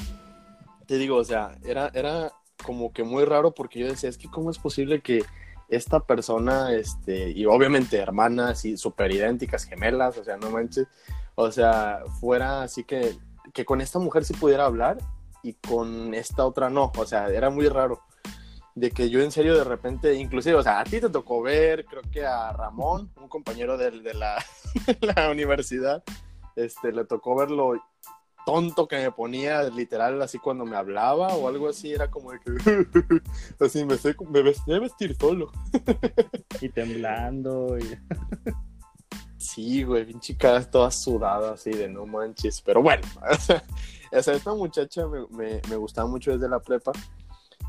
te 0.85 0.97
digo, 0.97 1.17
o 1.17 1.23
sea, 1.23 1.57
era, 1.63 1.89
era 1.93 2.31
como 2.63 2.93
que 2.93 3.03
muy 3.03 3.25
raro 3.25 3.53
porque 3.53 3.79
yo 3.79 3.87
decía, 3.87 4.09
es 4.09 4.17
que 4.17 4.29
cómo 4.29 4.51
es 4.51 4.57
posible 4.57 5.01
que 5.01 5.23
esta 5.67 5.99
persona, 6.01 6.73
este, 6.73 7.31
y 7.31 7.45
obviamente 7.45 7.97
hermanas 7.97 8.65
y 8.65 8.77
súper 8.77 9.11
idénticas, 9.11 9.65
gemelas, 9.65 10.17
o 10.17 10.23
sea, 10.23 10.37
no 10.37 10.49
manches, 10.49 10.87
o 11.35 11.51
sea, 11.51 12.03
fuera 12.19 12.63
así 12.63 12.83
que, 12.83 13.15
que 13.53 13.65
con 13.65 13.81
esta 13.81 13.99
mujer 13.99 14.25
sí 14.25 14.33
pudiera 14.33 14.65
hablar 14.65 14.97
y 15.43 15.53
con 15.53 16.13
esta 16.13 16.45
otra 16.45 16.69
no, 16.69 16.91
o 16.95 17.05
sea, 17.05 17.27
era 17.29 17.49
muy 17.49 17.67
raro. 17.67 18.01
De 18.73 18.91
que 18.91 19.09
yo 19.09 19.21
en 19.21 19.31
serio 19.31 19.55
de 19.55 19.63
repente, 19.63 20.13
inclusive, 20.15 20.55
o 20.55 20.63
sea, 20.63 20.81
a 20.81 20.83
ti 20.83 20.99
te 20.99 21.09
tocó 21.09 21.41
ver, 21.41 21.85
creo 21.85 22.01
que 22.11 22.25
a 22.25 22.51
Ramón, 22.51 23.09
un 23.15 23.29
compañero 23.29 23.77
de, 23.77 23.91
de 23.91 24.13
la, 24.13 24.43
la 25.15 25.29
universidad, 25.31 26.03
este, 26.55 26.91
le 26.91 27.05
tocó 27.05 27.35
verlo 27.35 27.75
tonto 28.45 28.87
que 28.87 28.97
me 28.97 29.11
ponía 29.11 29.63
literal 29.63 30.21
así 30.21 30.37
cuando 30.37 30.65
me 30.65 30.75
hablaba 30.75 31.35
o 31.35 31.47
algo 31.47 31.69
así, 31.69 31.91
era 31.91 32.09
como 32.09 32.31
de 32.31 32.39
que 32.39 32.51
así 33.65 33.85
me, 33.85 33.97
sé, 33.97 34.15
me 34.29 34.41
vesté 34.41 34.79
vestir 34.79 35.15
solo. 35.19 35.51
y 36.61 36.69
temblando. 36.69 37.77
Y... 37.77 37.99
sí, 39.37 39.83
güey, 39.83 40.05
pinche 40.05 40.37
cara 40.37 40.69
toda 40.69 40.91
sudada 40.91 41.53
así 41.53 41.71
de 41.71 41.89
no 41.89 42.05
manches. 42.05 42.61
Pero 42.61 42.81
bueno, 42.81 43.03
o 43.31 44.21
sea, 44.21 44.33
esta 44.33 44.53
muchacha 44.53 45.07
me, 45.07 45.27
me, 45.29 45.61
me 45.69 45.75
gustaba 45.75 46.07
mucho 46.07 46.31
desde 46.31 46.47
la 46.47 46.59
prepa 46.59 46.91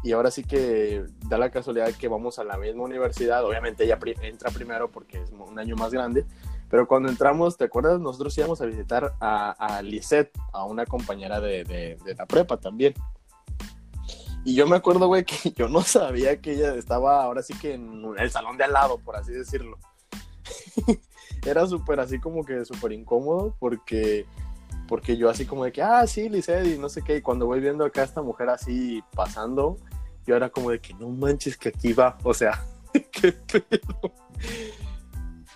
y 0.02 0.12
ahora 0.12 0.30
sí 0.30 0.45
que 0.45 1.04
da 1.28 1.38
la 1.38 1.50
casualidad 1.50 1.92
que 1.92 2.09
vamos 2.09 2.38
a 2.38 2.45
la 2.45 2.56
misma 2.56 2.85
universidad. 2.85 3.45
Obviamente 3.45 3.85
ella 3.85 3.99
entra 4.23 4.50
primero 4.50 4.90
porque 4.90 5.21
es 5.21 5.30
un 5.30 5.59
año 5.59 5.75
más 5.75 5.90
grande, 5.90 6.25
pero 6.68 6.88
cuando 6.88 7.08
entramos, 7.08 7.56
¿te 7.56 7.64
acuerdas? 7.64 8.00
Nosotros 8.00 8.37
íbamos 8.38 8.61
a 8.61 8.66
visitar 8.66 9.14
a, 9.20 9.50
a 9.52 9.82
Lisette, 9.82 10.32
a 10.52 10.64
una 10.64 10.85
compañera 10.85 11.40
de, 11.40 11.64
de, 11.64 11.96
de, 12.04 12.14
la 12.14 12.26
prepa 12.26 12.56
también. 12.56 12.94
Y 14.44 14.54
yo 14.54 14.66
me 14.66 14.76
acuerdo, 14.76 15.06
güey, 15.06 15.25
que 15.25 15.50
yo 15.56 15.68
no 15.68 15.82
sabía 15.82 16.40
que 16.40 16.52
ella 16.52 16.75
estaba 16.75 17.23
ahora 17.23 17.42
sí 17.42 17.54
que 17.58 17.75
en 17.75 18.04
el 18.18 18.30
salón 18.30 18.56
de 18.56 18.64
al 18.64 18.73
lado, 18.73 18.99
por 18.99 19.16
así 19.16 19.32
decirlo. 19.32 19.78
Era 21.46 21.66
súper 21.66 22.00
así 22.00 22.18
como 22.18 22.44
que 22.44 22.64
súper 22.64 22.92
incómodo 22.92 23.54
porque 23.58 24.26
porque 24.88 25.16
yo 25.16 25.28
así 25.28 25.46
como 25.46 25.64
de 25.64 25.73
que, 25.73 25.82
ah, 25.82 26.06
sí, 26.06 26.28
Lisette, 26.28 26.66
y 26.66 26.78
no 26.78 26.88
sé 26.88 27.02
qué, 27.02 27.16
y 27.16 27.23
cuando 27.23 27.46
voy 27.46 27.61
viendo 27.61 27.85
acá 27.85 28.02
a 28.02 28.04
esta 28.04 28.23
mujer 28.23 28.49
así 28.50 29.02
pasando, 29.14 29.78
yo 30.26 30.37
era 30.37 30.50
como 30.50 30.70
de 30.70 30.80
que 30.80 30.94
no 30.94 31.08
manches 31.08 31.56
que 31.56 31.70
aquí 31.70 31.92
va, 31.92 32.16
o 32.23 32.32
sea, 32.32 32.64
qué 33.12 33.32
pedo. 33.32 34.12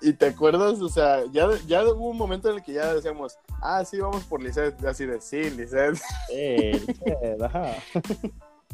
Y 0.03 0.13
te 0.15 0.27
acuerdas, 0.27 0.81
o 0.81 0.89
sea, 0.89 1.25
ya, 1.31 1.49
ya 1.67 1.85
hubo 1.85 2.09
un 2.09 2.17
momento 2.17 2.49
en 2.49 2.57
el 2.57 2.63
que 2.63 2.73
ya 2.73 2.95
decíamos, 2.95 3.39
ah, 3.61 3.85
sí, 3.85 3.99
vamos 3.99 4.25
por 4.25 4.43
Lisette, 4.43 4.83
así 4.85 5.05
de, 5.05 5.21
sí, 5.21 5.51
Lisette. 5.51 6.01
Eh, 6.33 6.81
Lisette, 6.87 7.43
ajá. 7.43 7.75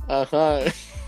Ajá. 0.09 0.59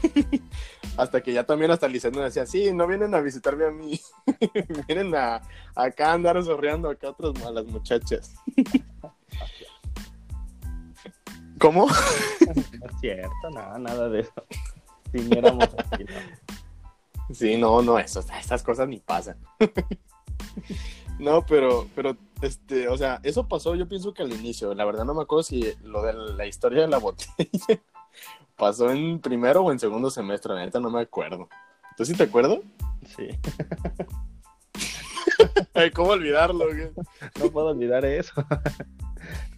hasta 0.97 1.21
que 1.23 1.33
ya 1.33 1.45
también 1.45 1.71
hasta 1.71 1.87
Lisette 1.87 2.15
nos 2.15 2.25
decía, 2.25 2.45
sí, 2.47 2.73
no 2.73 2.87
vienen 2.89 3.15
a 3.15 3.21
visitarme 3.21 3.67
a 3.67 3.71
mí, 3.71 4.01
vienen 4.89 5.15
a, 5.15 5.41
acá 5.77 6.11
a 6.11 6.15
andar 6.15 6.43
sorreando 6.43 6.91
acá 6.91 7.11
otras 7.11 7.41
malas 7.43 7.67
muchachas. 7.67 8.35
¿Cómo? 11.61 11.87
No 11.87 12.87
es 12.87 13.01
cierto, 13.01 13.51
nada, 13.53 13.79
nada 13.79 14.09
de 14.09 14.21
eso. 14.21 14.33
Si 15.13 15.19
aquí, 15.19 15.41
¿no? 15.41 15.59
Sí, 17.33 17.57
no, 17.57 17.83
no, 17.83 17.99
eso, 17.99 18.21
estas 18.21 18.63
cosas 18.63 18.89
ni 18.89 19.01
pasan. 19.01 19.37
no, 21.19 21.45
pero, 21.45 21.87
pero, 21.95 22.17
este, 22.43 22.89
o 22.89 22.97
sea, 22.97 23.21
eso 23.23 23.47
pasó 23.47 23.75
yo 23.75 23.89
pienso 23.89 24.15
que 24.15 24.23
al 24.23 24.33
inicio, 24.33 24.75
la 24.75 24.85
verdad 24.85 25.05
no 25.05 25.15
me 25.15 25.23
acuerdo 25.23 25.43
si 25.43 25.75
lo 25.83 26.03
de 26.03 26.13
la 26.13 26.47
historia 26.47 26.83
de 26.83 26.89
la 26.89 26.99
botella 26.99 27.83
pasó 28.57 28.91
en 28.91 29.21
primero 29.21 29.63
o 29.63 29.73
en 29.73 29.79
segundo 29.79 30.11
semestre, 30.11 30.55
la 30.55 30.65
neta 30.65 30.81
no 30.81 30.91
me 30.91 31.01
acuerdo. 31.01 31.49
¿Tú 31.97 32.05
sí 32.05 32.15
te 32.15 32.25
acuerdas? 32.25 32.59
Sí. 33.17 33.29
¿Cómo 35.95 36.11
olvidarlo? 36.11 36.67
güey? 36.67 36.91
No 37.41 37.51
puedo 37.51 37.69
olvidar 37.69 38.05
eso. 38.05 38.33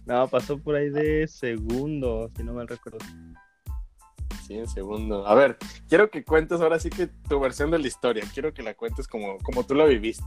No, 0.05 0.27
pasó 0.27 0.57
por 0.57 0.75
ahí 0.75 0.89
de 0.89 1.27
segundo, 1.27 2.29
si 2.35 2.43
no 2.43 2.53
mal 2.53 2.67
recuerdo. 2.67 2.99
Sí, 4.51 4.67
segundo. 4.67 5.25
A 5.25 5.33
ver, 5.33 5.57
quiero 5.87 6.09
que 6.09 6.25
cuentes 6.25 6.59
ahora 6.59 6.77
sí 6.77 6.89
que 6.89 7.07
tu 7.07 7.39
versión 7.39 7.71
de 7.71 7.79
la 7.79 7.87
historia. 7.87 8.25
Quiero 8.33 8.53
que 8.53 8.63
la 8.63 8.73
cuentes 8.73 9.07
como, 9.07 9.37
como 9.37 9.65
tú 9.65 9.75
la 9.75 9.85
viviste. 9.85 10.25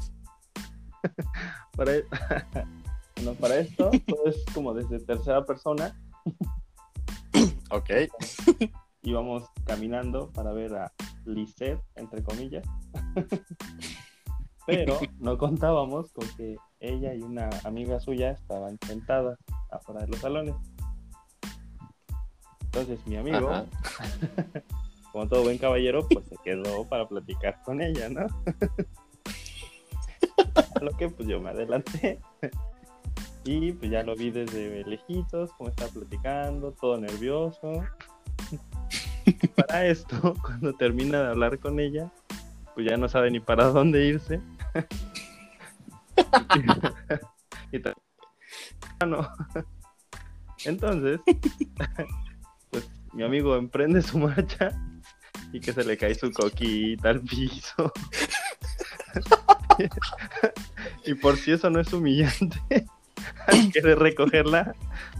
Para, 1.76 1.92
bueno, 3.16 3.34
para 3.34 3.58
esto, 3.58 3.90
todo 4.06 4.26
es 4.26 4.42
como 4.54 4.72
desde 4.72 5.00
tercera 5.00 5.44
persona. 5.44 5.98
Ok. 7.70 7.90
Íbamos 9.02 9.48
caminando 9.64 10.30
para 10.30 10.52
ver 10.52 10.76
a 10.76 10.92
Lisette, 11.24 11.80
entre 11.96 12.22
comillas. 12.22 12.64
Pero 14.66 15.00
no 15.18 15.36
contábamos 15.38 16.12
con 16.12 16.28
que 16.36 16.56
ella 16.78 17.14
y 17.14 17.22
una 17.22 17.50
amiga 17.64 17.98
suya 17.98 18.30
estaban 18.30 18.78
sentadas 18.86 19.38
afuera 19.70 20.02
de 20.02 20.08
los 20.08 20.20
salones. 20.20 20.54
Entonces 22.74 23.06
mi 23.06 23.16
amigo, 23.16 23.50
Ajá. 23.50 23.66
como 25.12 25.28
todo 25.28 25.44
buen 25.44 25.58
caballero, 25.58 26.08
pues 26.08 26.26
se 26.26 26.34
quedó 26.42 26.84
para 26.88 27.06
platicar 27.06 27.62
con 27.64 27.80
ella, 27.80 28.08
¿no? 28.08 28.26
A 30.74 30.80
lo 30.82 30.90
que 30.96 31.08
pues 31.08 31.28
yo 31.28 31.40
me 31.40 31.50
adelanté. 31.50 32.20
Y 33.46 33.72
pues 33.72 33.90
ya 33.90 34.02
lo 34.02 34.16
vi 34.16 34.30
desde 34.30 34.82
lejitos, 34.84 35.52
como 35.52 35.68
estaba 35.68 35.90
platicando, 35.90 36.72
todo 36.72 36.96
nervioso. 36.96 37.84
Para 39.54 39.84
esto, 39.84 40.34
cuando 40.42 40.72
termina 40.72 41.20
de 41.20 41.28
hablar 41.28 41.58
con 41.58 41.78
ella, 41.78 42.10
pues 42.74 42.86
ya 42.88 42.96
no 42.96 43.06
sabe 43.06 43.30
ni 43.30 43.40
para 43.40 43.66
dónde 43.66 44.06
irse. 44.06 44.40
y 47.70 47.82
Ah, 48.98 49.04
no. 49.04 49.28
Entonces, 50.64 51.20
pues 52.74 52.90
mi 53.12 53.22
amigo 53.22 53.54
emprende 53.54 54.02
su 54.02 54.18
marcha 54.18 54.70
y 55.52 55.60
que 55.60 55.72
se 55.72 55.84
le 55.84 55.96
cae 55.96 56.16
su 56.16 56.32
coquita 56.32 57.10
al 57.10 57.20
piso. 57.20 57.92
y 61.06 61.14
por 61.14 61.36
si 61.36 61.52
eso 61.52 61.70
no 61.70 61.78
es 61.78 61.92
humillante, 61.92 62.58
al 63.46 63.70
querer 63.72 64.00
recogerla, 64.00 64.74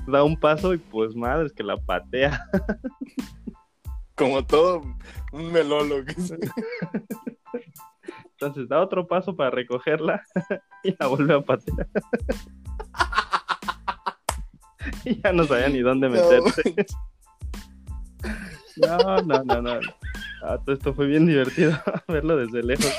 da 0.08 0.24
un 0.24 0.36
paso 0.36 0.74
y 0.74 0.78
pues 0.78 1.14
madre, 1.14 1.46
es 1.46 1.52
que 1.52 1.62
la 1.62 1.76
patea. 1.76 2.44
Como 4.16 4.44
todo 4.44 4.82
un 5.32 5.52
se- 5.52 6.38
Entonces 8.32 8.68
da 8.68 8.80
otro 8.80 9.06
paso 9.06 9.36
para 9.36 9.50
recogerla 9.50 10.20
y 10.82 10.92
la 10.98 11.06
vuelve 11.06 11.34
a 11.34 11.40
patear. 11.40 11.86
y 15.04 15.20
ya 15.22 15.32
no 15.32 15.44
sabía 15.44 15.68
ni 15.68 15.80
dónde 15.80 16.08
meterse. 16.08 16.74
No, 16.76 16.84
no, 18.76 19.44
no, 19.44 19.62
no. 19.62 19.80
Ah, 20.42 20.58
todo 20.64 20.74
esto 20.74 20.94
fue 20.94 21.06
bien 21.06 21.26
divertido 21.26 21.72
verlo 22.08 22.36
desde 22.36 22.62
lejos. 22.62 22.92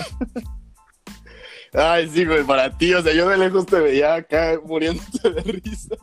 Ay, 1.74 2.08
sí, 2.10 2.25
güey, 2.25 2.44
para 2.44 2.75
ti. 2.77 2.94
O 2.94 3.01
sea, 3.01 3.13
yo 3.13 3.27
de 3.27 3.38
lejos 3.38 3.65
te 3.65 3.79
veía 3.79 4.15
acá 4.15 4.60
muriéndote 4.63 5.29
de 5.29 5.41
risa. 5.41 5.96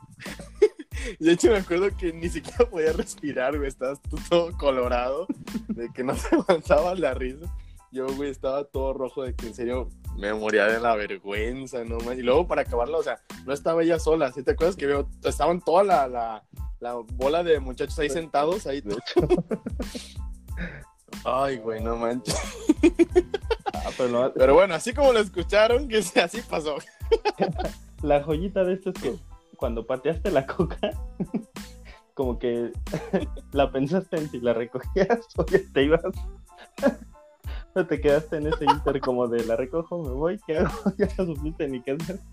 De 1.19 1.33
hecho, 1.33 1.51
me 1.51 1.59
acuerdo 1.59 1.89
que 1.97 2.13
ni 2.13 2.29
siquiera 2.29 2.69
podía 2.69 2.93
respirar, 2.93 3.57
güey. 3.57 3.69
Estabas 3.69 4.01
tú 4.03 4.19
todo 4.29 4.57
colorado, 4.57 5.27
de 5.69 5.91
que 5.93 6.05
no 6.05 6.15
te 6.31 6.37
aguantaba 6.37 6.95
la 6.95 7.15
risa. 7.15 7.47
Yo, 7.91 8.07
güey, 8.15 8.31
estaba 8.31 8.65
todo 8.65 8.93
rojo 8.93 9.23
de 9.23 9.35
que 9.35 9.47
en 9.47 9.55
serio 9.55 9.89
me 10.17 10.33
moría 10.33 10.67
de 10.67 10.81
la 10.81 10.95
vergüenza, 10.95 11.85
no 11.85 11.99
más. 11.99 12.19
Y 12.19 12.23
luego, 12.23 12.47
para 12.47 12.63
acabarlo, 12.63 12.99
o 12.99 13.03
sea, 13.03 13.21
no 13.47 13.53
estaba 13.53 13.83
ella 13.83 13.99
sola. 13.99 14.33
¿Sí 14.33 14.43
te 14.43 14.53
acuerdas 14.53 14.77
que 14.77 14.87
veo? 14.87 15.09
Estaban 15.25 15.61
toda 15.61 15.85
la, 15.85 16.09
la, 16.09 16.45
la 16.83 16.95
bola 16.95 17.45
de 17.45 17.61
muchachos 17.61 17.97
ahí 18.01 18.11
sentados, 18.11 18.67
ahí. 18.67 18.81
De 18.81 18.95
hecho, 18.95 19.29
Ay, 21.25 21.59
güey, 21.59 21.81
no 21.81 21.97
manches. 21.97 22.37
ah, 23.73 23.91
pero 24.35 24.55
bueno, 24.55 24.75
así 24.75 24.93
como 24.93 25.13
lo 25.13 25.21
escucharon, 25.21 25.87
que 25.87 26.03
sí, 26.03 26.19
así 26.19 26.43
pasó. 26.43 26.77
la 28.03 28.25
joyita 28.25 28.65
de 28.65 28.75
esto 28.75 28.91
es 28.91 29.01
que 29.01 29.15
cuando 29.57 29.87
pateaste 29.87 30.33
la 30.33 30.45
coca, 30.45 30.91
como 32.15 32.41
que 32.41 32.73
la 33.53 33.71
pensaste 33.71 34.17
en 34.17 34.29
si 34.29 34.41
la 34.41 34.53
recogías 34.53 35.21
o 35.37 35.47
ya 35.47 35.61
te 35.73 35.85
ibas. 35.85 36.03
No 37.75 37.87
te 37.87 38.01
quedaste 38.01 38.37
en 38.37 38.47
ese 38.49 38.65
inter 38.65 39.01
como 39.01 39.27
de 39.29 39.45
la 39.47 39.57
recojo, 39.57 40.03
me 40.03 40.11
voy, 40.11 40.39
¿qué 40.47 40.59
hago? 40.59 40.71
Ya 40.99 41.09
no 41.19 41.35
supiste 41.35 41.69
ni 41.69 41.81
qué 41.83 41.93
hacer. 41.93 42.19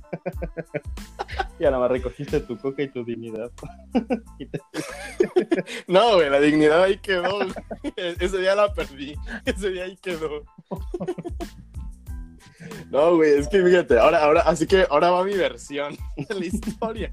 Y 1.60 1.64
nada 1.64 1.78
más 1.80 1.92
recogiste 1.92 2.40
tu 2.40 2.58
coca 2.58 2.82
y 2.84 2.88
tu 2.88 3.04
dignidad. 3.04 3.52
Y 4.38 4.46
te- 4.46 4.62
No, 5.88 6.16
güey, 6.16 6.30
la 6.30 6.40
dignidad 6.40 6.84
ahí 6.84 6.98
quedó. 7.00 7.36
güey. 7.36 7.50
Ese 7.98 8.38
día 8.38 8.56
la 8.56 8.74
perdí. 8.74 9.14
Ese 9.46 9.70
día 9.72 9.84
ahí 9.84 9.98
quedó. 9.98 10.46
No, 12.90 13.18
güey, 13.18 13.40
es 13.40 13.50
que 13.50 13.62
fíjate, 13.62 14.00
ahora, 14.00 14.24
ahora, 14.24 14.42
así 14.42 14.68
que 14.68 14.86
ahora 14.90 15.12
va 15.12 15.24
mi 15.26 15.36
versión 15.36 15.98
de 16.16 16.34
la 16.36 16.46
historia. 16.46 17.12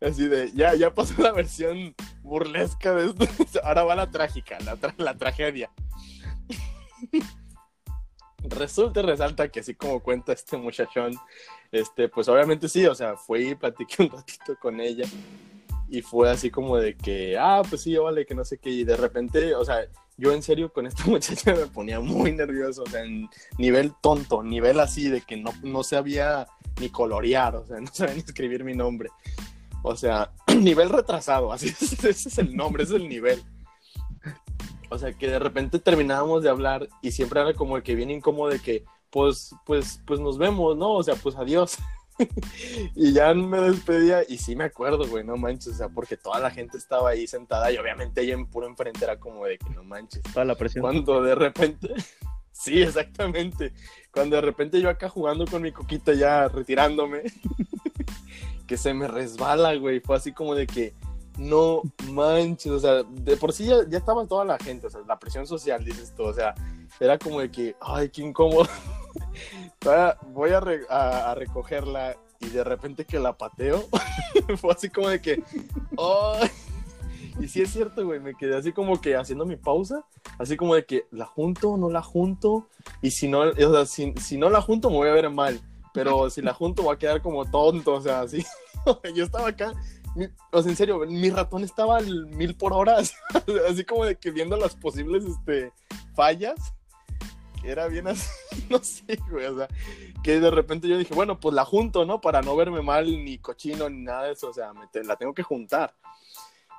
Así 0.00 0.26
de, 0.26 0.50
ya, 0.52 0.74
ya 0.74 0.94
pasó 0.94 1.20
la 1.22 1.32
versión 1.32 1.94
burlesca 2.22 2.94
de 2.94 3.06
esto. 3.08 3.60
Ahora 3.64 3.84
va 3.84 3.94
la 3.96 4.10
trágica, 4.10 4.58
la, 4.64 4.76
tra- 4.76 4.94
la 4.96 5.14
tragedia. 5.16 5.70
Resulta 8.48 9.00
y 9.00 9.04
resalta 9.04 9.48
que 9.48 9.60
así 9.60 9.74
como 9.74 10.00
cuenta 10.00 10.32
este 10.32 10.56
muchachón, 10.56 11.14
este, 11.72 12.08
pues 12.08 12.28
obviamente 12.28 12.68
sí, 12.68 12.84
o 12.86 12.94
sea, 12.94 13.16
fui 13.16 13.50
y 13.50 13.54
platiqué 13.54 14.02
un 14.02 14.10
ratito 14.10 14.56
con 14.60 14.80
ella. 14.80 15.06
Y 15.88 16.02
fue 16.02 16.30
así 16.30 16.50
como 16.50 16.76
de 16.76 16.96
que, 16.96 17.38
ah, 17.38 17.62
pues 17.68 17.82
sí, 17.82 17.96
vale, 17.96 18.26
que 18.26 18.34
no 18.34 18.44
sé 18.44 18.58
qué. 18.58 18.70
Y 18.70 18.84
de 18.84 18.96
repente, 18.96 19.54
o 19.54 19.64
sea, 19.64 19.86
yo 20.16 20.32
en 20.32 20.42
serio 20.42 20.72
con 20.72 20.86
esta 20.86 21.04
muchacha 21.06 21.54
me 21.54 21.66
ponía 21.66 22.00
muy 22.00 22.32
nervioso, 22.32 22.82
o 22.82 22.86
sea, 22.86 23.02
en 23.02 23.28
nivel 23.58 23.92
tonto, 24.00 24.42
nivel 24.42 24.80
así 24.80 25.08
de 25.08 25.20
que 25.20 25.36
no, 25.36 25.50
no 25.62 25.82
sabía 25.82 26.46
ni 26.80 26.88
colorear, 26.88 27.56
o 27.56 27.66
sea, 27.66 27.80
no 27.80 27.92
sabía 27.92 28.14
ni 28.14 28.20
escribir 28.20 28.64
mi 28.64 28.74
nombre. 28.74 29.10
O 29.82 29.96
sea, 29.96 30.32
nivel 30.58 30.90
retrasado, 30.90 31.52
así 31.52 31.68
es, 31.68 31.82
ese 32.04 32.28
es 32.28 32.38
el 32.38 32.56
nombre, 32.56 32.84
ese 32.84 32.96
es 32.96 33.02
el 33.02 33.08
nivel. 33.08 33.42
O 34.90 34.98
sea, 34.98 35.12
que 35.12 35.28
de 35.28 35.38
repente 35.38 35.78
terminábamos 35.78 36.42
de 36.42 36.50
hablar 36.50 36.88
y 37.02 37.12
siempre 37.12 37.40
era 37.40 37.54
como 37.54 37.76
el 37.76 37.82
que 37.82 37.94
viene 37.94 38.14
incómodo 38.14 38.50
de 38.50 38.60
que, 38.60 38.84
pues, 39.10 39.54
pues, 39.64 40.00
pues 40.06 40.20
nos 40.20 40.38
vemos, 40.38 40.76
¿no? 40.76 40.92
O 40.92 41.02
sea, 41.02 41.14
pues 41.16 41.36
adiós. 41.36 41.78
y 42.94 43.12
ya 43.12 43.34
me 43.34 43.60
despedía 43.60 44.22
y 44.28 44.38
sí 44.38 44.54
me 44.54 44.64
acuerdo, 44.64 45.06
güey, 45.08 45.24
no 45.24 45.36
manches, 45.36 45.74
o 45.74 45.76
sea, 45.76 45.88
porque 45.88 46.16
toda 46.16 46.38
la 46.38 46.50
gente 46.50 46.78
estaba 46.78 47.10
ahí 47.10 47.26
sentada 47.26 47.72
y 47.72 47.76
obviamente 47.76 48.22
ella 48.22 48.34
en 48.34 48.46
puro 48.46 48.66
enfrente 48.66 49.04
era 49.04 49.18
como 49.18 49.44
de 49.46 49.58
que 49.58 49.70
no 49.70 49.82
manches. 49.84 50.22
Toda 50.22 50.44
la 50.44 50.54
presión. 50.54 50.82
Cuando 50.82 51.22
de 51.22 51.34
repente, 51.34 51.88
sí, 52.52 52.82
exactamente, 52.82 53.72
cuando 54.12 54.36
de 54.36 54.42
repente 54.42 54.80
yo 54.80 54.88
acá 54.88 55.08
jugando 55.08 55.46
con 55.46 55.62
mi 55.62 55.72
coquita 55.72 56.14
ya 56.14 56.48
retirándome, 56.48 57.22
que 58.66 58.76
se 58.76 58.94
me 58.94 59.08
resbala, 59.08 59.74
güey, 59.74 60.00
fue 60.00 60.16
así 60.16 60.32
como 60.32 60.54
de 60.54 60.66
que, 60.66 60.94
no 61.38 61.82
manches, 62.10 62.72
o 62.72 62.78
sea, 62.78 63.02
de 63.02 63.36
por 63.36 63.52
sí 63.52 63.66
ya, 63.66 63.76
ya 63.88 63.98
estaba 63.98 64.26
toda 64.26 64.44
la 64.44 64.58
gente, 64.58 64.86
o 64.86 64.90
sea, 64.90 65.00
la 65.06 65.18
presión 65.18 65.46
social, 65.46 65.84
dices 65.84 66.12
tú, 66.16 66.24
o 66.24 66.32
sea, 66.32 66.54
era 67.00 67.18
como 67.18 67.40
de 67.40 67.50
que, 67.50 67.76
ay, 67.80 68.08
qué 68.08 68.22
incómodo. 68.22 68.68
Voy 70.32 70.50
a, 70.50 70.60
re- 70.60 70.86
a- 70.88 71.30
a 71.30 71.34
recogerla 71.34 72.16
y 72.40 72.48
de 72.48 72.64
repente 72.64 73.04
que 73.04 73.18
la 73.18 73.36
pateo, 73.36 73.84
fue 74.58 74.72
así 74.72 74.88
como 74.90 75.08
de 75.08 75.20
que, 75.20 75.42
ay. 75.98 76.50
Y 77.40 77.48
sí 77.48 77.62
es 77.62 77.72
cierto, 77.72 78.04
güey, 78.06 78.20
me 78.20 78.36
quedé 78.36 78.56
así 78.56 78.72
como 78.72 79.00
que 79.00 79.16
haciendo 79.16 79.44
mi 79.44 79.56
pausa, 79.56 80.04
así 80.38 80.56
como 80.56 80.76
de 80.76 80.84
que, 80.86 81.08
¿la 81.10 81.26
junto 81.26 81.70
o 81.70 81.76
no 81.76 81.90
la 81.90 82.00
junto? 82.00 82.68
Y 83.02 83.10
si 83.10 83.26
no, 83.26 83.40
o 83.40 83.52
sea, 83.72 83.86
si, 83.86 84.14
si 84.20 84.38
no 84.38 84.50
la 84.50 84.62
junto 84.62 84.88
me 84.88 84.98
voy 84.98 85.08
a 85.08 85.14
ver 85.14 85.28
mal, 85.30 85.60
pero 85.92 86.30
si 86.30 86.42
la 86.42 86.54
junto 86.54 86.84
voy 86.84 86.94
a 86.94 86.98
quedar 86.98 87.22
como 87.22 87.44
tonto, 87.44 87.94
o 87.94 88.00
sea, 88.00 88.20
así. 88.20 88.44
Yo 89.16 89.24
estaba 89.24 89.48
acá, 89.48 89.72
o 90.52 90.62
sea, 90.62 90.70
en 90.70 90.76
serio, 90.76 90.98
mi 91.06 91.30
ratón 91.30 91.64
estaba 91.64 91.98
al 91.98 92.26
mil 92.26 92.54
por 92.54 92.72
hora, 92.72 92.98
así 93.68 93.84
como 93.84 94.04
de 94.04 94.16
que 94.16 94.30
viendo 94.30 94.56
las 94.56 94.76
posibles 94.76 95.24
este, 95.24 95.72
fallas, 96.14 96.74
era 97.64 97.88
bien 97.88 98.06
así, 98.06 98.28
no 98.70 98.78
sé, 98.82 99.18
güey, 99.30 99.46
o 99.46 99.56
sea, 99.56 99.68
que 100.22 100.40
de 100.40 100.50
repente 100.50 100.88
yo 100.88 100.98
dije, 100.98 101.14
bueno, 101.14 101.40
pues 101.40 101.54
la 101.54 101.64
junto, 101.64 102.04
¿no? 102.04 102.20
Para 102.20 102.42
no 102.42 102.56
verme 102.56 102.82
mal, 102.82 103.06
ni 103.24 103.38
cochino, 103.38 103.88
ni 103.88 104.02
nada 104.02 104.24
de 104.24 104.32
eso, 104.32 104.50
o 104.50 104.54
sea, 104.54 104.72
me 104.72 104.86
te- 104.88 105.04
la 105.04 105.16
tengo 105.16 105.34
que 105.34 105.42
juntar. 105.42 105.94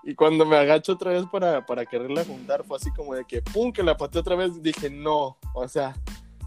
Y 0.04 0.14
cuando 0.14 0.46
me 0.46 0.56
agacho 0.56 0.94
otra 0.94 1.12
vez 1.12 1.24
para, 1.32 1.66
para 1.66 1.86
quererla 1.86 2.24
juntar, 2.24 2.64
fue 2.64 2.78
así 2.78 2.92
como 2.92 3.16
de 3.16 3.26
que, 3.26 3.42
pum, 3.42 3.74
que 3.74 3.82
la 3.82 3.98
pateé 3.98 4.22
otra 4.22 4.36
vez, 4.36 4.62
dije, 4.62 4.90
no, 4.90 5.38
o 5.56 5.68
sea, 5.68 5.96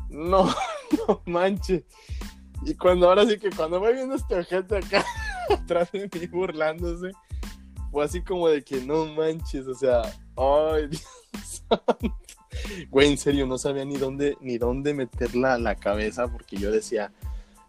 no, 0.09 0.45
no 1.09 1.23
manches. 1.27 1.85
Y 2.65 2.75
cuando 2.75 3.09
ahora 3.09 3.27
sí 3.27 3.39
que 3.39 3.51
cuando 3.51 3.81
voy 3.81 3.95
viendo 3.95 4.15
este 4.15 4.37
ojete 4.37 4.79
acá 4.79 5.05
atrás 5.55 5.91
de 5.93 6.09
mí 6.13 6.27
burlándose, 6.27 7.13
fue 7.91 8.05
así 8.05 8.23
como 8.23 8.49
de 8.49 8.63
que 8.63 8.81
no 8.81 9.07
manches, 9.07 9.67
o 9.67 9.75
sea, 9.75 10.03
ay, 10.37 10.87
Dios. 10.91 11.65
Güey, 12.91 13.11
en 13.11 13.19
serio, 13.19 13.47
no 13.47 13.59
sabía 13.59 13.85
ni 13.85 13.97
dónde, 13.97 14.37
ni 14.41 14.59
dónde 14.59 14.95
meter 14.95 15.35
la, 15.35 15.75
cabeza 15.77 16.29
porque 16.29 16.57
yo 16.57 16.71
decía, 16.71 17.13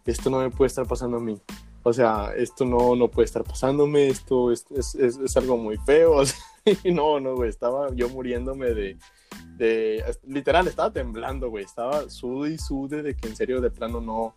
esto 0.06 0.30
no 0.30 0.40
me 0.40 0.50
puede 0.50 0.68
estar 0.68 0.86
pasando 0.86 1.18
a 1.18 1.20
mí. 1.20 1.40
O 1.82 1.92
sea, 1.92 2.32
esto 2.36 2.64
no, 2.66 2.94
no 2.94 3.08
puede 3.08 3.26
estar 3.26 3.42
pasándome, 3.44 4.08
esto 4.08 4.52
es, 4.52 4.66
es, 4.70 4.94
es- 4.94 5.18
es 5.18 5.36
algo 5.36 5.56
muy 5.56 5.78
feo. 5.78 6.22
no, 6.84 7.20
no, 7.20 7.36
güey, 7.36 7.48
estaba 7.48 7.94
yo 7.94 8.08
muriéndome 8.10 8.74
de, 8.74 8.98
de... 9.56 10.04
Literal, 10.26 10.68
estaba 10.68 10.92
temblando, 10.92 11.48
güey, 11.48 11.64
estaba 11.64 12.08
sude 12.10 12.52
y 12.54 12.58
sude 12.58 13.02
de 13.02 13.16
que 13.16 13.28
en 13.28 13.36
serio 13.36 13.60
de 13.60 13.70
plano 13.70 14.00
no, 14.00 14.34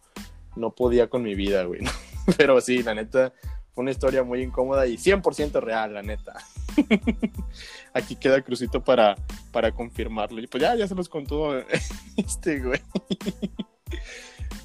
no 0.56 0.72
podía 0.72 1.10
con 1.10 1.24
mi 1.24 1.36
vida, 1.36 1.64
güey. 1.66 1.82
Pero 2.38 2.60
sí, 2.62 2.84
la 2.84 2.94
neta, 2.94 3.34
fue 3.74 3.82
una 3.82 3.92
historia 3.92 4.24
muy 4.24 4.42
incómoda 4.42 4.86
y 4.86 4.98
100% 4.98 5.60
real, 5.62 5.94
la 5.94 6.04
neta. 6.04 6.34
Aquí 7.94 8.16
queda 8.16 8.42
Crucito 8.42 8.84
para, 8.84 9.16
para 9.52 9.72
confirmarlo. 9.72 10.42
Y 10.42 10.48
pues 10.48 10.62
ya, 10.62 10.76
ya 10.76 10.88
se 10.88 10.96
los 10.96 11.10
contó 11.10 11.58
este, 12.18 12.60
güey. 12.60 12.82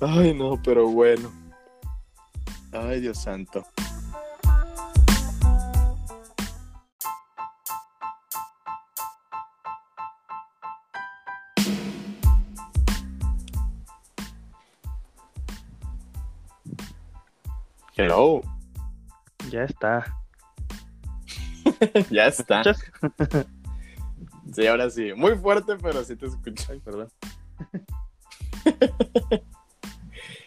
Ay, 0.00 0.34
no, 0.34 0.60
pero 0.62 0.88
bueno. 0.88 1.32
Ay, 2.72 3.00
Dios 3.00 3.18
santo. 3.18 3.64
Hello. 17.98 18.40
Ya 19.50 19.64
está. 19.64 20.06
ya 22.10 22.28
está. 22.28 22.62
Sí, 24.52 24.68
ahora 24.68 24.88
sí. 24.88 25.12
Muy 25.16 25.36
fuerte, 25.36 25.74
pero 25.82 26.04
sí 26.04 26.14
te 26.14 26.26
escucho. 26.26 26.64
Ay, 26.70 26.78
perdón. 26.78 27.08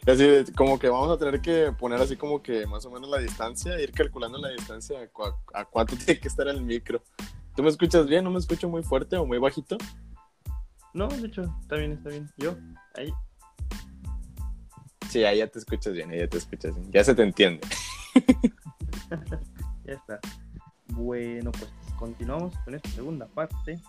Así 0.07 0.45
como 0.55 0.79
que 0.79 0.87
vamos 0.87 1.11
a 1.11 1.17
tener 1.17 1.41
que 1.41 1.73
poner 1.77 1.99
así 2.01 2.15
como 2.15 2.41
que 2.41 2.65
más 2.65 2.83
o 2.87 2.89
menos 2.89 3.07
la 3.07 3.19
distancia, 3.19 3.79
ir 3.79 3.91
calculando 3.91 4.39
la 4.39 4.49
distancia 4.49 4.97
a, 4.97 5.59
a 5.59 5.65
cuánto 5.65 5.95
tiene 6.05 6.19
que 6.19 6.27
estar 6.27 6.47
el 6.47 6.61
micro. 6.61 7.03
¿Tú 7.55 7.61
me 7.61 7.69
escuchas 7.69 8.07
bien? 8.07 8.23
¿No 8.23 8.31
me 8.31 8.39
escucho 8.39 8.67
muy 8.67 8.81
fuerte 8.81 9.17
o 9.17 9.25
muy 9.25 9.37
bajito? 9.37 9.77
No, 10.93 11.07
de 11.07 11.27
hecho, 11.27 11.43
está 11.59 11.75
bien, 11.75 11.91
está 11.91 12.09
bien. 12.09 12.31
Yo, 12.37 12.55
ahí. 12.95 13.13
Sí, 15.11 15.25
ahí 15.25 15.39
ya 15.39 15.47
te 15.47 15.59
escuchas 15.59 15.91
bien, 15.91 16.09
ahí 16.09 16.19
ya 16.19 16.27
te 16.29 16.37
escuchas 16.37 16.73
bien. 16.73 16.89
Ya 16.93 17.03
se 17.03 17.13
te 17.13 17.21
entiende. 17.23 17.59
Ya 19.83 19.93
está. 19.93 20.19
Bueno, 20.87 21.51
pues 21.51 21.69
continuamos 21.97 22.55
con 22.63 22.75
esta 22.75 22.87
segunda 22.91 23.25
parte. 23.27 23.81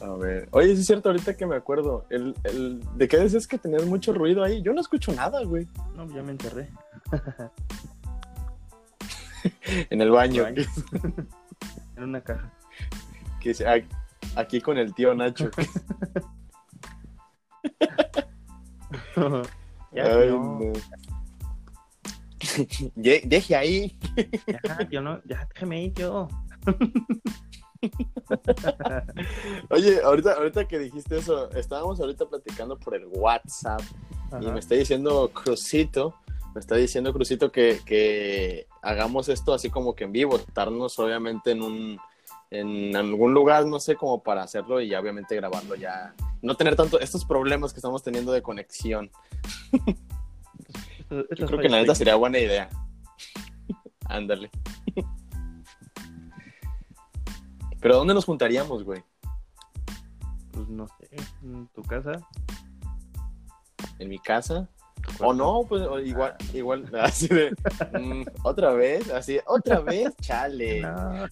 A 0.00 0.08
ver. 0.14 0.48
Oye, 0.50 0.74
sí 0.74 0.80
es 0.80 0.86
cierto, 0.86 1.10
ahorita 1.10 1.36
que 1.36 1.46
me 1.46 1.54
acuerdo. 1.54 2.06
El, 2.10 2.34
el, 2.42 2.80
¿De 2.96 3.06
qué 3.06 3.18
decías 3.18 3.46
que 3.46 3.58
tenías 3.58 3.84
mucho 3.86 4.12
ruido 4.12 4.42
ahí? 4.42 4.62
Yo 4.62 4.72
no 4.72 4.80
escucho 4.80 5.12
nada, 5.12 5.44
güey. 5.44 5.68
No, 5.94 6.08
ya 6.12 6.22
me 6.22 6.32
enterré. 6.32 6.68
En 9.90 10.00
el 10.00 10.10
baño. 10.10 10.44
En 11.96 12.02
una 12.02 12.20
caja. 12.20 12.52
Que 13.40 13.50
dice, 13.50 13.66
"Ay, 13.66 13.86
aquí 14.36 14.60
con 14.60 14.78
el 14.78 14.94
tío 14.94 15.14
Nacho. 15.14 15.50
ya, 19.92 20.04
Ay, 20.04 20.30
no. 20.30 20.72
Deje 22.96 23.56
ahí. 23.56 23.98
Ya, 24.46 24.88
tío, 24.88 25.00
no. 25.02 25.20
Ya, 25.24 25.48
déjame 25.54 25.84
ir, 25.84 25.94
tío. 25.94 26.28
Oye, 29.70 30.00
ahorita, 30.02 30.32
ahorita 30.34 30.68
que 30.68 30.78
dijiste 30.78 31.18
eso, 31.18 31.50
estábamos 31.52 32.00
ahorita 32.00 32.26
platicando 32.26 32.78
por 32.78 32.94
el 32.94 33.06
WhatsApp 33.06 33.80
y 34.40 34.46
me 34.46 34.60
está 34.60 34.76
diciendo 34.76 35.30
Crucito, 35.32 36.14
me 36.54 36.60
está 36.60 36.76
diciendo 36.76 37.12
Crucito 37.12 37.50
que, 37.50 37.80
que 37.84 38.68
hagamos 38.82 39.28
esto 39.28 39.52
así 39.52 39.68
como 39.68 39.94
que 39.94 40.04
en 40.04 40.12
vivo, 40.12 40.36
estarnos 40.36 40.98
obviamente 40.98 41.50
en 41.50 41.62
un 41.62 41.98
en 42.52 42.94
algún 42.94 43.32
lugar, 43.32 43.64
no 43.64 43.80
sé, 43.80 43.96
como 43.96 44.22
para 44.22 44.42
hacerlo 44.42 44.78
y 44.80 44.88
ya 44.88 45.00
obviamente 45.00 45.34
grabarlo 45.34 45.74
ya, 45.74 46.14
no 46.42 46.54
tener 46.54 46.76
tanto 46.76 47.00
estos 47.00 47.24
problemas 47.24 47.72
que 47.72 47.78
estamos 47.78 48.02
teniendo 48.02 48.30
de 48.30 48.42
conexión. 48.42 49.10
Yo 51.10 51.46
creo 51.46 51.58
que 51.58 51.70
la 51.70 51.78
neta 51.78 51.94
sería 51.94 52.14
buena 52.14 52.38
idea. 52.38 52.68
Ándale. 54.04 54.50
Pero 57.80 57.96
¿dónde 57.96 58.12
nos 58.12 58.26
juntaríamos, 58.26 58.84
güey? 58.84 59.02
Pues 60.52 60.68
no 60.68 60.86
sé. 60.88 61.08
En 61.42 61.66
tu 61.68 61.82
casa. 61.82 62.12
¿En 63.98 64.10
mi 64.10 64.18
casa? 64.18 64.68
tu 65.16 65.24
O 65.24 65.32
no, 65.32 65.64
pues 65.66 65.82
igual, 66.04 66.36
igual, 66.52 66.84
así 67.00 67.28
de, 67.28 67.50
mm, 67.98 68.24
otra 68.42 68.72
vez, 68.72 69.10
así, 69.10 69.40
otra 69.46 69.80
vez, 69.80 70.14
chale. 70.20 70.82
No. 70.92 71.28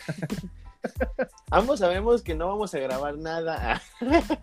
Ambos 1.51 1.81
sabemos 1.81 2.23
que 2.23 2.35
no 2.35 2.49
vamos 2.49 2.75
a 2.75 2.79
grabar 2.79 3.17
nada. 3.19 3.81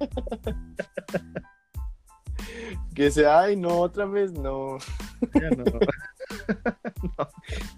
Que 2.94 3.12
sea, 3.12 3.42
ay, 3.42 3.56
no, 3.56 3.80
otra 3.80 4.06
vez 4.06 4.32
no. 4.32 4.78
Ya 5.34 5.50
no. 5.58 5.80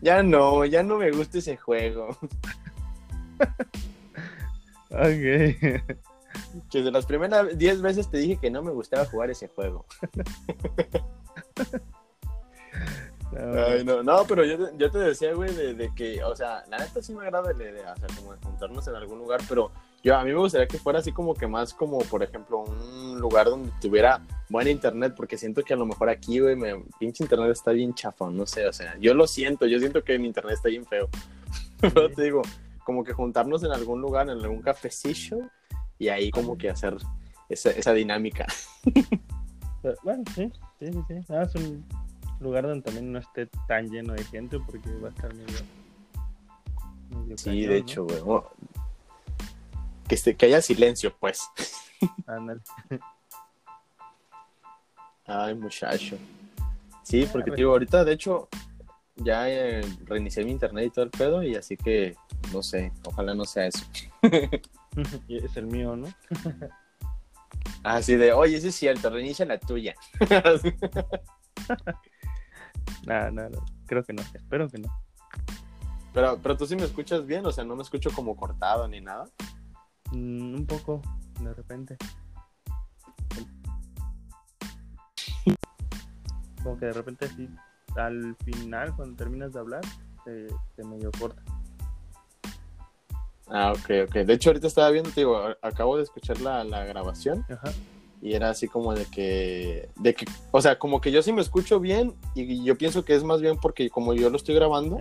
Ya 0.01 0.23
no, 0.23 0.65
ya 0.65 0.83
no 0.83 0.97
me 0.97 1.11
gusta 1.11 1.39
ese 1.39 1.57
juego. 1.57 2.09
Ok. 4.91 5.89
Que 6.69 6.83
de 6.83 6.91
las 6.91 7.05
primeras 7.05 7.57
10 7.57 7.81
veces 7.81 8.09
te 8.09 8.17
dije 8.17 8.37
que 8.39 8.49
no 8.49 8.63
me 8.63 8.71
gustaba 8.71 9.05
jugar 9.05 9.29
ese 9.29 9.49
juego. 9.49 9.85
No, 13.31 13.63
Ay, 13.63 13.83
no, 13.85 14.01
no, 14.01 14.23
pero 14.27 14.43
yo 14.43 14.57
te, 14.57 14.77
yo 14.77 14.89
te 14.89 14.97
decía, 14.97 15.33
güey, 15.33 15.53
de, 15.53 15.75
de 15.75 15.93
que, 15.93 16.23
o 16.23 16.35
sea, 16.35 16.63
la 16.67 16.79
neta 16.79 17.01
sí 17.01 17.13
me 17.13 17.21
agrada 17.21 17.53
la 17.53 17.63
idea, 17.63 17.93
o 17.93 17.97
sea, 17.97 18.07
como 18.17 18.33
de 18.33 18.39
juntarnos 18.39 18.87
en 18.87 18.95
algún 18.95 19.19
lugar, 19.19 19.39
pero 19.47 19.71
yo 20.03 20.15
a 20.15 20.23
mí 20.23 20.31
me 20.31 20.39
gustaría 20.39 20.67
que 20.67 20.79
fuera 20.79 20.99
así 20.99 21.11
como 21.11 21.35
que 21.35 21.45
más 21.45 21.73
como, 21.73 21.99
por 21.99 22.23
ejemplo, 22.23 22.63
un 22.63 23.19
lugar 23.19 23.45
donde 23.45 23.71
tuviera 23.79 24.25
buen 24.49 24.67
internet, 24.67 25.13
porque 25.15 25.37
siento 25.37 25.61
que 25.61 25.73
a 25.73 25.77
lo 25.77 25.85
mejor 25.85 26.09
aquí, 26.09 26.39
güey, 26.39 26.55
me, 26.55 26.83
pinche 26.99 27.23
internet 27.23 27.51
está 27.51 27.71
bien 27.71 27.93
chafón, 27.93 28.35
no 28.35 28.47
sé, 28.47 28.65
o 28.67 28.73
sea, 28.73 28.97
yo 28.99 29.13
lo 29.13 29.27
siento, 29.27 29.67
yo 29.67 29.77
siento 29.77 30.03
que 30.03 30.17
mi 30.17 30.27
internet 30.27 30.55
está 30.55 30.69
bien 30.69 30.85
feo, 30.85 31.07
pero 31.81 32.09
te 32.09 32.23
digo, 32.23 32.41
como 32.83 33.03
que 33.03 33.13
juntarnos 33.13 33.63
en 33.63 33.71
algún 33.71 34.01
lugar, 34.01 34.27
en 34.27 34.39
algún 34.39 34.63
cafecillo, 34.63 35.37
y 35.99 36.07
ahí 36.07 36.31
como 36.31 36.57
que 36.57 36.71
hacer 36.71 36.97
esa, 37.47 37.69
esa 37.71 37.93
dinámica. 37.93 38.47
Bueno, 40.03 40.25
sí, 40.35 40.51
sí, 40.77 40.91
sí, 40.91 40.99
sí. 41.07 41.13
Ah, 41.29 41.43
es 41.43 41.55
un 41.55 41.85
lugar 42.39 42.63
donde 42.67 42.81
también 42.83 43.11
no 43.11 43.19
esté 43.19 43.47
tan 43.67 43.89
lleno 43.89 44.13
de 44.13 44.23
gente 44.25 44.59
porque 44.59 44.89
va 44.95 45.09
a 45.09 45.11
estar 45.11 45.33
medio. 45.33 45.59
medio 47.09 47.37
Sí, 47.37 47.45
cañón, 47.45 47.69
de 47.69 47.77
hecho, 47.77 48.05
güey. 48.05 48.21
que, 50.07 50.15
esté- 50.15 50.35
que 50.37 50.45
haya 50.47 50.61
silencio, 50.61 51.13
pues. 51.19 51.41
Ándale. 52.27 52.61
Ay, 55.25 55.53
muchacho. 55.55 56.17
Sí, 57.03 57.25
Ah, 57.27 57.29
porque 57.31 57.51
digo, 57.51 57.71
ahorita 57.71 58.03
de 58.03 58.13
hecho 58.13 58.47
ya 59.15 59.49
eh, 59.49 59.81
reinicié 60.05 60.43
mi 60.45 60.51
internet 60.51 60.85
y 60.87 60.89
todo 60.91 61.05
el 61.05 61.11
pedo 61.11 61.43
y 61.43 61.55
así 61.55 61.75
que 61.75 62.15
no 62.53 62.63
sé, 62.63 62.91
ojalá 63.05 63.33
no 63.33 63.45
sea 63.45 63.67
eso. 63.67 63.85
Es 65.27 65.55
el 65.55 65.67
mío, 65.67 65.95
¿no? 65.95 66.07
Así 67.83 68.15
de, 68.15 68.33
oye, 68.33 68.57
eso 68.57 68.67
es 68.67 68.75
cierto, 68.75 69.09
reinicia 69.09 69.45
la 69.45 69.57
tuya. 69.59 69.95
Nada, 73.05 73.31
nada, 73.31 73.49
creo 73.85 74.03
que 74.03 74.13
no. 74.13 74.21
Espero 74.33 74.67
que 74.69 74.77
no. 74.77 74.89
pero, 76.13 76.39
pero 76.41 76.57
tú 76.57 76.65
sí 76.65 76.75
me 76.75 76.83
escuchas 76.83 77.25
bien, 77.25 77.45
o 77.45 77.51
sea, 77.51 77.63
no 77.63 77.75
me 77.75 77.83
escucho 77.83 78.11
como 78.11 78.35
cortado 78.35 78.87
ni 78.87 79.01
nada. 79.01 79.25
Mm, 80.11 80.55
un 80.55 80.65
poco, 80.65 81.01
de 81.39 81.53
repente. 81.53 81.97
Como 86.63 86.77
que 86.77 86.87
de 86.87 86.93
repente 86.93 87.25
así, 87.25 87.49
al 87.95 88.35
final, 88.43 88.95
cuando 88.95 89.15
terminas 89.15 89.53
de 89.53 89.59
hablar, 89.59 89.81
se, 90.25 90.47
se 90.75 90.83
medio 90.83 91.09
corta. 91.17 91.41
Ah, 93.47 93.71
ok, 93.71 94.07
ok. 94.07 94.13
De 94.25 94.33
hecho, 94.33 94.49
ahorita 94.49 94.67
estaba 94.67 94.91
viendo, 94.91 95.09
te 95.09 95.21
digo, 95.21 95.41
acabo 95.61 95.97
de 95.97 96.03
escuchar 96.03 96.39
la, 96.41 96.63
la 96.63 96.85
grabación 96.85 97.45
Ajá. 97.49 97.71
Y 98.21 98.33
era 98.33 98.49
así 98.49 98.67
como 98.67 98.93
de 98.93 99.05
que, 99.05 99.89
de 99.95 100.13
que, 100.13 100.25
o 100.51 100.61
sea, 100.61 100.77
como 100.77 101.01
que 101.01 101.11
yo 101.11 101.21
sí 101.21 101.31
me 101.31 101.41
escucho 101.41 101.79
bien 101.79 102.15
y 102.35 102.63
yo 102.63 102.77
pienso 102.77 103.05
que 103.05 103.15
es 103.15 103.23
más 103.23 103.41
bien 103.41 103.57
porque 103.57 103.89
como 103.89 104.13
yo 104.13 104.29
lo 104.29 104.37
estoy 104.37 104.55
grabando, 104.55 104.99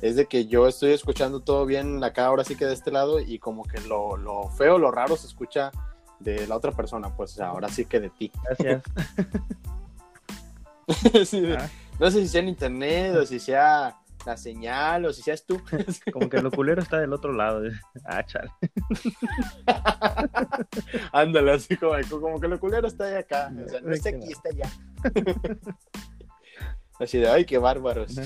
es 0.00 0.16
de 0.16 0.26
que 0.26 0.46
yo 0.46 0.66
estoy 0.66 0.92
escuchando 0.92 1.40
todo 1.40 1.66
bien 1.66 2.02
acá 2.02 2.26
ahora 2.26 2.44
sí 2.44 2.56
que 2.56 2.66
de 2.66 2.74
este 2.74 2.90
lado 2.90 3.20
y 3.20 3.38
como 3.38 3.64
que 3.64 3.80
lo, 3.82 4.16
lo 4.16 4.48
feo, 4.50 4.78
lo 4.78 4.90
raro 4.90 5.16
se 5.16 5.26
escucha 5.26 5.70
de 6.20 6.46
la 6.46 6.56
otra 6.56 6.72
persona, 6.72 7.14
pues 7.14 7.32
o 7.32 7.34
sea, 7.36 7.48
ahora 7.48 7.68
sí 7.68 7.84
que 7.84 8.00
de 8.00 8.10
ti. 8.10 8.32
gracias. 8.44 8.82
Sí, 11.24 11.42
Ah, 11.58 11.68
no 11.98 12.08
sé 12.12 12.20
si 12.20 12.28
sea 12.28 12.42
en 12.42 12.48
internet 12.48 13.16
o 13.16 13.26
si 13.26 13.40
sea 13.40 13.96
la 14.26 14.36
señal 14.36 15.06
o 15.06 15.12
si 15.12 15.22
seas 15.22 15.46
tú. 15.46 15.60
como 16.12 16.28
que 16.28 16.42
lo 16.42 16.50
culero 16.50 16.82
está 16.82 16.98
del 16.98 17.12
otro 17.12 17.32
lado. 17.32 17.62
Ah, 18.04 18.24
chale. 18.24 18.50
Ándale, 21.12 21.52
así 21.52 21.76
como, 21.76 21.92
como 22.20 22.40
que 22.40 22.48
lo 22.48 22.60
culero 22.60 22.88
está 22.88 23.04
de 23.04 23.18
acá, 23.18 23.52
o 23.64 23.68
sea, 23.68 23.80
no 23.80 23.92
está 23.92 24.10
aquí, 24.10 24.32
está 24.32 24.50
allá. 24.50 24.70
Así 26.98 27.18
de, 27.18 27.28
ay, 27.28 27.44
qué 27.44 27.58
bárbaros. 27.58 28.16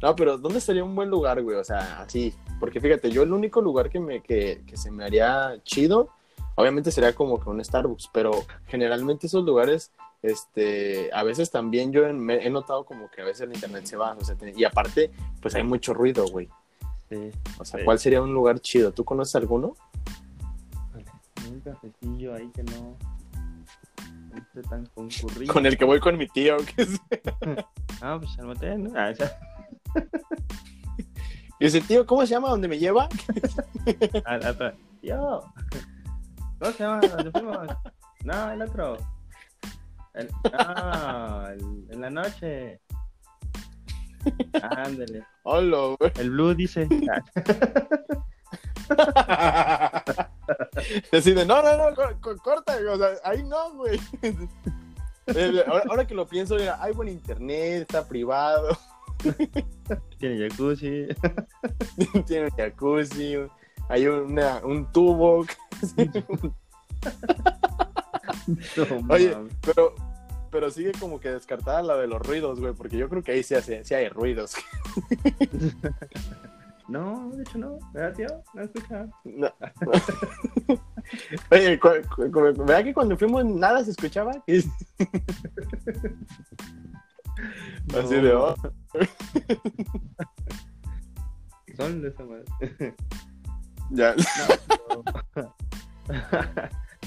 No, 0.00 0.14
pero 0.14 0.38
¿dónde 0.38 0.58
estaría 0.58 0.84
un 0.84 0.94
buen 0.94 1.10
lugar, 1.10 1.42
güey? 1.42 1.56
O 1.56 1.64
sea, 1.64 2.02
así. 2.02 2.32
Porque 2.60 2.80
fíjate, 2.80 3.10
yo 3.10 3.24
el 3.24 3.32
único 3.32 3.60
lugar 3.60 3.90
que, 3.90 3.98
me, 3.98 4.22
que, 4.22 4.62
que 4.64 4.76
se 4.76 4.92
me 4.92 5.04
haría 5.04 5.60
chido, 5.64 6.10
obviamente 6.54 6.92
sería 6.92 7.16
como 7.16 7.40
que 7.40 7.50
un 7.50 7.64
Starbucks, 7.64 8.10
pero 8.12 8.30
generalmente 8.66 9.26
esos 9.26 9.44
lugares, 9.44 9.90
este, 10.22 11.10
a 11.12 11.22
veces 11.22 11.50
también 11.50 11.92
yo 11.92 12.06
en- 12.06 12.18
me- 12.20 12.44
he 12.46 12.50
notado 12.50 12.84
como 12.84 13.10
que 13.10 13.22
a 13.22 13.24
veces 13.24 13.42
el 13.42 13.54
internet 13.54 13.86
se 13.86 13.96
va, 13.96 14.12
o 14.18 14.24
sea, 14.24 14.34
te- 14.36 14.52
y 14.56 14.64
aparte, 14.64 15.10
pues 15.40 15.54
hay 15.54 15.62
mucho 15.62 15.94
ruido, 15.94 16.26
güey. 16.28 16.48
Sí, 17.08 17.30
O 17.58 17.64
sea, 17.64 17.80
Sí. 17.80 17.84
¿cuál 17.84 17.98
sería 17.98 18.22
un 18.22 18.32
lugar 18.32 18.60
chido? 18.60 18.92
¿Tú 18.92 19.04
conoces 19.04 19.34
alguno? 19.36 19.74
un 21.50 21.60
cafecillo 21.60 22.34
ahí 22.34 22.48
que 22.54 22.62
no, 22.62 22.96
no 24.30 24.38
esté 24.38 24.62
tan 24.62 24.86
concurrido. 24.94 25.52
Con 25.52 25.66
el 25.66 25.76
que 25.76 25.84
voy 25.84 25.98
con 25.98 26.16
mi 26.16 26.28
tío. 26.28 26.56
que 26.58 26.82
es- 26.82 27.00
Ah, 28.00 28.16
pues 28.20 28.30
el 28.38 28.46
motel, 28.46 28.84
¿no? 28.84 28.90
Ah, 28.98 29.10
ya. 29.12 29.36
Y 31.58 31.64
dice, 31.64 31.80
tío, 31.82 32.06
¿cómo 32.06 32.22
se 32.24 32.28
llama? 32.34 32.48
¿Dónde 32.50 32.68
me 32.68 32.78
lleva? 32.78 33.08
Ah, 34.24 34.38
pero- 34.56 34.76
Yo. 35.02 35.42
¿Cómo 36.60 36.72
se 36.72 36.82
llama? 36.84 37.00
¿Dónde 37.00 37.30
fuimos? 37.32 37.68
No, 38.24 38.50
el 38.52 38.62
otro. 38.62 38.96
El... 40.14 40.28
El- 40.44 41.86
en 41.90 42.00
la 42.00 42.10
noche. 42.10 42.80
Ándale. 44.62 45.24
Hola, 45.44 45.96
güey. 45.98 46.12
El 46.18 46.30
blue 46.30 46.54
dice. 46.54 46.86
Ah, 47.10 47.22
Decide, 51.12 51.46
no, 51.46 51.62
no, 51.62 51.76
no, 51.76 51.94
co- 51.94 52.20
co- 52.20 52.36
corta, 52.38 52.76
o 52.92 52.96
sea, 52.98 53.10
ahí 53.24 53.42
no, 53.44 53.72
güey. 53.74 53.98
Eh, 55.26 55.62
Ahora, 55.68 55.84
ahora 55.88 56.06
que 56.08 56.14
lo 56.14 56.26
pienso, 56.26 56.56
mira, 56.56 56.76
hay 56.82 56.92
buen 56.92 57.08
internet, 57.08 57.82
está 57.82 58.04
privado, 58.08 58.76
Tiene 60.18 60.48
jacuzzi. 60.48 61.06
tiene 62.26 62.46
un 62.46 62.50
jacuzzi, 62.50 63.36
hay 63.88 64.06
una, 64.08 64.56
un 64.64 64.90
tubo, 64.90 65.46
No, 68.76 69.14
Oye. 69.14 69.36
pero, 69.60 69.94
pero 70.50 70.70
sigue 70.70 70.92
como 70.98 71.20
que 71.20 71.30
descartada 71.30 71.82
la 71.82 71.96
de 71.96 72.06
los 72.06 72.20
ruidos, 72.20 72.60
güey, 72.60 72.74
porque 72.74 72.96
yo 72.96 73.08
creo 73.08 73.22
que 73.22 73.32
ahí 73.32 73.42
sí, 73.42 73.54
hace, 73.54 73.84
sí 73.84 73.94
hay 73.94 74.08
ruidos. 74.08 74.54
No, 76.90 77.30
de 77.30 77.42
hecho 77.42 77.56
no. 77.56 77.78
¿Verdad, 77.92 78.14
tío? 78.14 78.26
No 78.52 78.62
escucha. 78.62 79.06
No. 79.22 79.48
Oye, 81.52 81.78
¿verdad 81.78 82.82
que 82.82 82.92
cuando 82.92 83.16
fuimos 83.16 83.44
nada 83.44 83.84
se 83.84 83.92
escuchaba? 83.92 84.32
Así 87.96 88.14
de, 88.16 88.34
oh. 88.34 88.56
Son 91.76 92.02
de 92.02 92.08
esa 92.08 92.24
madre. 92.24 92.44
Ya. 93.90 94.16
No, 94.16 95.54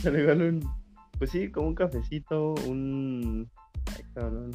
pero 0.02 0.22
igual 0.22 0.42
un. 0.42 0.83
Pues 1.18 1.32
sí, 1.32 1.52
como 1.52 1.68
un 1.68 1.76
cafecito, 1.76 2.54
un. 2.68 3.50
Ay, 3.96 4.04
cabrón. 4.14 4.52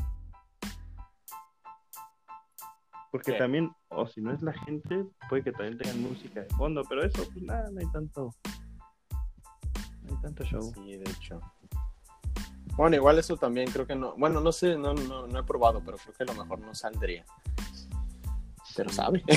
Porque 3.11 3.33
¿Qué? 3.33 3.39
también, 3.39 3.71
o 3.89 4.07
si 4.07 4.21
no 4.21 4.33
es 4.33 4.43
la 4.43 4.53
gente, 4.53 5.07
puede 5.29 5.43
que 5.43 5.53
también 5.53 5.79
tengan 5.79 6.03
música 6.03 6.41
de 6.41 6.49
fondo, 6.51 6.83
pero 6.89 7.03
eso, 7.05 7.25
pues 7.33 7.43
nada, 7.43 7.71
no 7.71 7.81
hay 7.81 7.91
tanto. 7.91 8.35
No 10.03 10.11
hay 10.11 10.23
tanto 10.23 10.45
show. 10.45 10.73
Sí, 10.75 10.97
de 10.97 11.11
hecho. 11.11 11.41
Bueno, 12.77 12.97
igual 12.97 13.19
eso 13.19 13.37
también 13.37 13.71
creo 13.71 13.87
que 13.87 13.97
no. 13.97 14.15
Bueno, 14.17 14.41
no 14.41 14.53
sé, 14.53 14.77
no, 14.77 14.95
no, 14.95 15.27
no 15.27 15.39
he 15.39 15.43
probado, 15.43 15.83
pero 15.85 15.97
creo 15.97 16.15
que 16.15 16.23
a 16.23 16.27
lo 16.27 16.35
mejor 16.35 16.61
no 16.61 16.75
saldría. 16.75 17.25
Pero 18.77 18.91
sabe. 18.91 19.25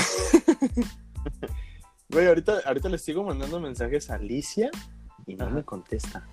Güey, 2.10 2.28
ahorita, 2.28 2.60
ahorita 2.66 2.90
le 2.90 2.98
sigo 2.98 3.24
mandando 3.24 3.60
mensajes 3.62 4.10
a 4.10 4.16
Alicia 4.16 4.70
y 5.26 5.36
no 5.36 5.46
Ajá. 5.46 5.56
me 5.56 5.64
contesta. 5.64 6.28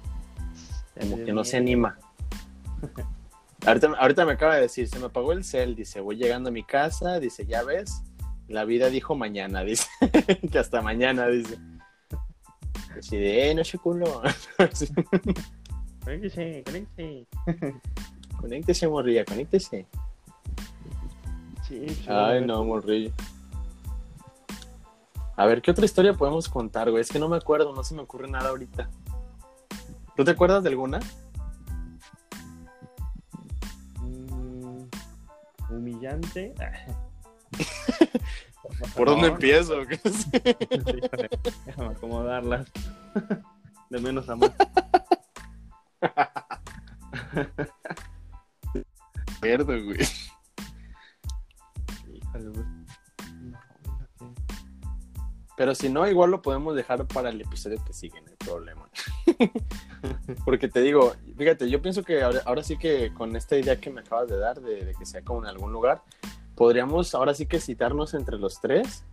Como 1.00 1.24
que 1.24 1.32
no 1.32 1.44
se 1.44 1.56
anima. 1.56 1.98
Ahorita, 3.66 3.88
ahorita 3.98 4.24
me 4.24 4.32
acaba 4.32 4.54
de 4.54 4.62
decir, 4.62 4.88
se 4.88 5.00
me 5.00 5.06
apagó 5.06 5.32
el 5.32 5.42
cel, 5.42 5.74
dice, 5.74 6.00
voy 6.00 6.16
llegando 6.16 6.48
a 6.48 6.52
mi 6.52 6.62
casa, 6.62 7.18
dice, 7.18 7.44
ya 7.44 7.64
ves, 7.64 8.02
la 8.46 8.64
vida 8.64 8.88
dijo 8.88 9.16
mañana, 9.16 9.62
dice, 9.64 9.88
que 10.50 10.58
hasta 10.58 10.80
mañana, 10.80 11.26
dice. 11.26 11.58
Así 12.96 13.16
de, 13.16 13.50
eh, 13.50 13.54
no 13.54 13.64
se 13.64 13.78
culo. 13.78 14.22
Conéctese, 16.04 16.62
conéctese. 16.64 17.26
conéctese, 18.40 18.88
morrilla, 18.88 19.24
conéctese. 19.24 19.86
Sí, 21.66 21.86
sí, 21.88 22.06
Ay, 22.08 22.44
no, 22.46 22.64
morrillo. 22.64 23.12
A 25.36 25.46
ver, 25.46 25.60
¿qué 25.60 25.70
otra 25.70 25.84
historia 25.84 26.14
podemos 26.14 26.48
contar, 26.48 26.90
güey? 26.90 27.02
Es 27.02 27.10
que 27.10 27.18
no 27.18 27.28
me 27.28 27.36
acuerdo, 27.36 27.74
no 27.74 27.84
se 27.84 27.94
me 27.94 28.00
ocurre 28.00 28.28
nada 28.28 28.48
ahorita. 28.48 28.88
¿Tú 30.18 30.24
te 30.24 30.32
acuerdas 30.32 30.64
de 30.64 30.70
alguna? 30.70 30.98
Mm, 34.00 34.82
humillante. 35.70 36.52
¿Por, 38.96 39.06
dónde 39.06 39.28
empiezo? 39.28 39.76
Déjame 41.66 41.90
acomodarlas. 41.90 42.66
De 43.90 44.00
menos 44.00 44.28
a 44.28 44.34
más. 44.34 44.50
Mierda, 49.40 49.76
güey. 49.78 49.98
Híjole, 52.12 52.48
güey. 52.48 52.66
Pero 55.56 55.74
si 55.76 55.88
no, 55.88 56.08
igual 56.08 56.30
lo 56.30 56.42
podemos 56.42 56.74
dejar 56.74 57.06
para 57.06 57.30
el 57.30 57.40
episodio 57.40 57.84
que 57.84 57.92
sigue, 57.92 58.20
no 58.20 58.30
hay 58.30 58.36
problema. 58.36 58.88
Porque 60.44 60.68
te 60.68 60.80
digo, 60.80 61.14
fíjate, 61.36 61.68
yo 61.68 61.80
pienso 61.80 62.02
que 62.02 62.22
ahora, 62.22 62.40
ahora 62.44 62.62
sí 62.62 62.76
que 62.76 63.12
con 63.14 63.36
esta 63.36 63.56
idea 63.56 63.80
que 63.80 63.90
me 63.90 64.00
acabas 64.00 64.28
de 64.28 64.38
dar, 64.38 64.60
de, 64.60 64.84
de 64.84 64.94
que 64.94 65.06
sea 65.06 65.22
como 65.22 65.40
en 65.40 65.46
algún 65.46 65.72
lugar, 65.72 66.02
podríamos 66.54 67.14
ahora 67.14 67.34
sí 67.34 67.46
que 67.46 67.60
citarnos 67.60 68.14
entre 68.14 68.38
los 68.38 68.60
tres 68.60 69.04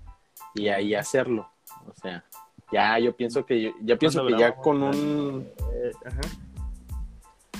y 0.55 0.69
ahí 0.69 0.95
hacerlo. 0.95 1.49
O 1.87 1.93
sea, 2.01 2.23
ya 2.71 2.97
yo 2.99 3.15
pienso 3.15 3.45
que 3.45 3.73
ya 3.81 3.97
pienso 3.97 4.25
que 4.25 4.33
¿Cuándo 4.33 4.39
ya 4.39 4.55
con 4.55 4.81
un 4.81 5.47
Eh, 5.73 5.91
ajá. 6.05 6.21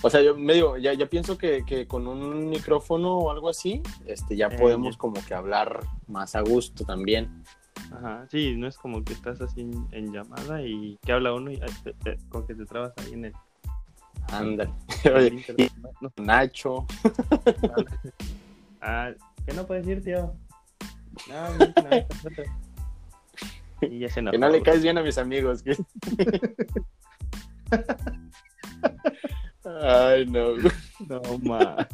o 0.02 0.10
sea, 0.10 0.22
yo 0.22 0.36
me 0.36 0.54
digo, 0.54 0.78
ya, 0.78 0.94
ya 0.94 1.06
pienso 1.06 1.38
que, 1.38 1.64
que 1.66 1.88
con 1.88 2.08
un 2.08 2.50
micrófono 2.50 3.18
o 3.18 3.32
algo 3.32 3.50
así, 3.50 3.84
este 4.08 4.36
ya 4.36 4.48
Eh, 4.48 4.58
podemos 4.58 4.98
como 4.98 5.24
que 5.26 5.34
hablar 5.34 5.82
más 6.08 6.36
a 6.36 6.42
gusto 6.42 6.86
también. 6.86 7.44
Ajá, 7.92 8.28
sí, 8.30 8.56
no 8.58 8.68
es 8.68 8.78
como 8.78 9.04
que 9.04 9.14
estás 9.14 9.40
así 9.42 9.62
en, 9.62 9.88
en 9.92 10.12
llamada 10.12 10.62
y 10.62 10.98
que 11.04 11.12
habla 11.14 11.34
uno 11.34 11.52
y 11.52 11.56
ay, 11.62 11.70
te- 11.84 11.94
te- 11.94 12.18
con 12.30 12.46
que 12.48 12.56
te 12.56 12.66
trabas 12.66 12.94
ahí 12.98 13.14
en 13.14 13.26
el, 13.26 13.34
Ándale. 14.32 14.72
No, 16.02 16.12
Nacho, 16.18 16.86
ah, 18.82 19.12
¿qué 19.46 19.54
no 19.54 19.66
puedes 19.68 19.86
decir, 19.86 20.04
tío? 20.04 20.34
No, 21.30 21.54
no, 21.54 21.60
no, 21.60 21.74
no, 21.84 21.90
no. 21.90 22.06
Y 23.82 24.00
ya 24.00 24.10
se 24.10 24.24
que 24.24 24.38
no 24.38 24.50
le 24.50 24.64
caes 24.64 24.82
bien 24.82 24.98
a 24.98 25.04
mis 25.04 25.18
amigos. 25.18 25.62
que- 25.62 25.76
Ay, 29.66 30.26
no. 30.28 30.56
No, 31.08 31.22
ma. 31.44 31.88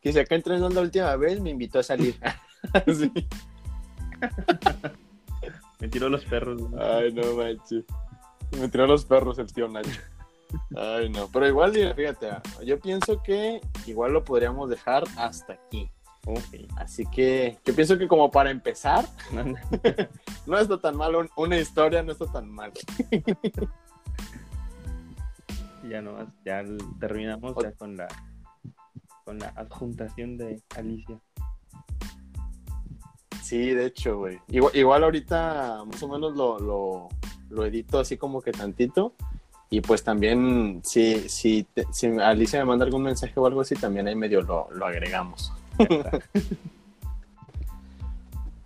Que 0.00 0.12
si 0.12 0.18
acá 0.18 0.34
entrenando 0.34 0.68
la 0.74 0.80
última 0.80 1.14
vez 1.16 1.40
me 1.40 1.50
invitó 1.50 1.78
a 1.78 1.82
salir. 1.82 2.18
Sí. 2.86 3.10
Me 5.80 5.88
tiró 5.88 6.08
los 6.08 6.24
perros. 6.26 6.60
Ay, 6.78 7.12
no 7.12 7.34
manches. 7.34 7.84
Me 8.58 8.68
tiró 8.68 8.86
los 8.86 9.04
perros 9.04 9.38
el 9.38 9.52
tío 9.52 9.66
Nacho. 9.68 10.00
Ay, 10.76 11.08
no. 11.08 11.28
Pero 11.32 11.46
igual, 11.48 11.72
fíjate, 11.96 12.28
yo 12.64 12.78
pienso 12.80 13.22
que 13.22 13.60
igual 13.86 14.12
lo 14.12 14.24
podríamos 14.24 14.68
dejar 14.68 15.04
hasta 15.16 15.54
aquí. 15.54 15.90
Ok. 16.26 16.68
Así 16.76 17.06
que 17.06 17.56
yo 17.64 17.74
pienso 17.74 17.96
que 17.96 18.06
como 18.08 18.30
para 18.30 18.50
empezar, 18.50 19.06
no 20.46 20.58
está 20.58 20.78
tan 20.78 20.96
mal, 20.96 21.14
un- 21.16 21.30
una 21.36 21.56
historia 21.56 22.02
no 22.02 22.12
está 22.12 22.26
tan 22.26 22.50
mal. 22.50 22.72
ya 25.88 26.02
nomás, 26.02 26.28
ya 26.44 26.62
terminamos 26.98 27.54
ya 27.62 27.72
con 27.72 27.96
la 27.96 28.06
con 29.24 29.38
la 29.38 29.48
adjuntación 29.56 30.36
de 30.36 30.60
Alicia. 30.76 31.18
Sí, 33.50 33.74
de 33.74 33.86
hecho, 33.86 34.16
güey. 34.18 34.38
Igual, 34.46 34.76
igual 34.76 35.02
ahorita 35.02 35.82
más 35.84 36.00
o 36.04 36.06
menos 36.08 36.36
lo, 36.36 36.60
lo, 36.60 37.08
lo 37.48 37.66
edito 37.66 37.98
así 37.98 38.16
como 38.16 38.40
que 38.40 38.52
tantito. 38.52 39.12
Y 39.70 39.80
pues 39.80 40.04
también, 40.04 40.80
si, 40.84 41.28
si, 41.28 41.64
te- 41.64 41.84
si 41.92 42.06
Alicia 42.06 42.60
me 42.60 42.66
manda 42.66 42.84
algún 42.84 43.02
mensaje 43.02 43.32
o 43.40 43.46
algo 43.46 43.60
así, 43.62 43.74
también 43.74 44.06
ahí 44.06 44.14
medio 44.14 44.42
lo, 44.42 44.68
lo 44.70 44.86
agregamos. 44.86 45.52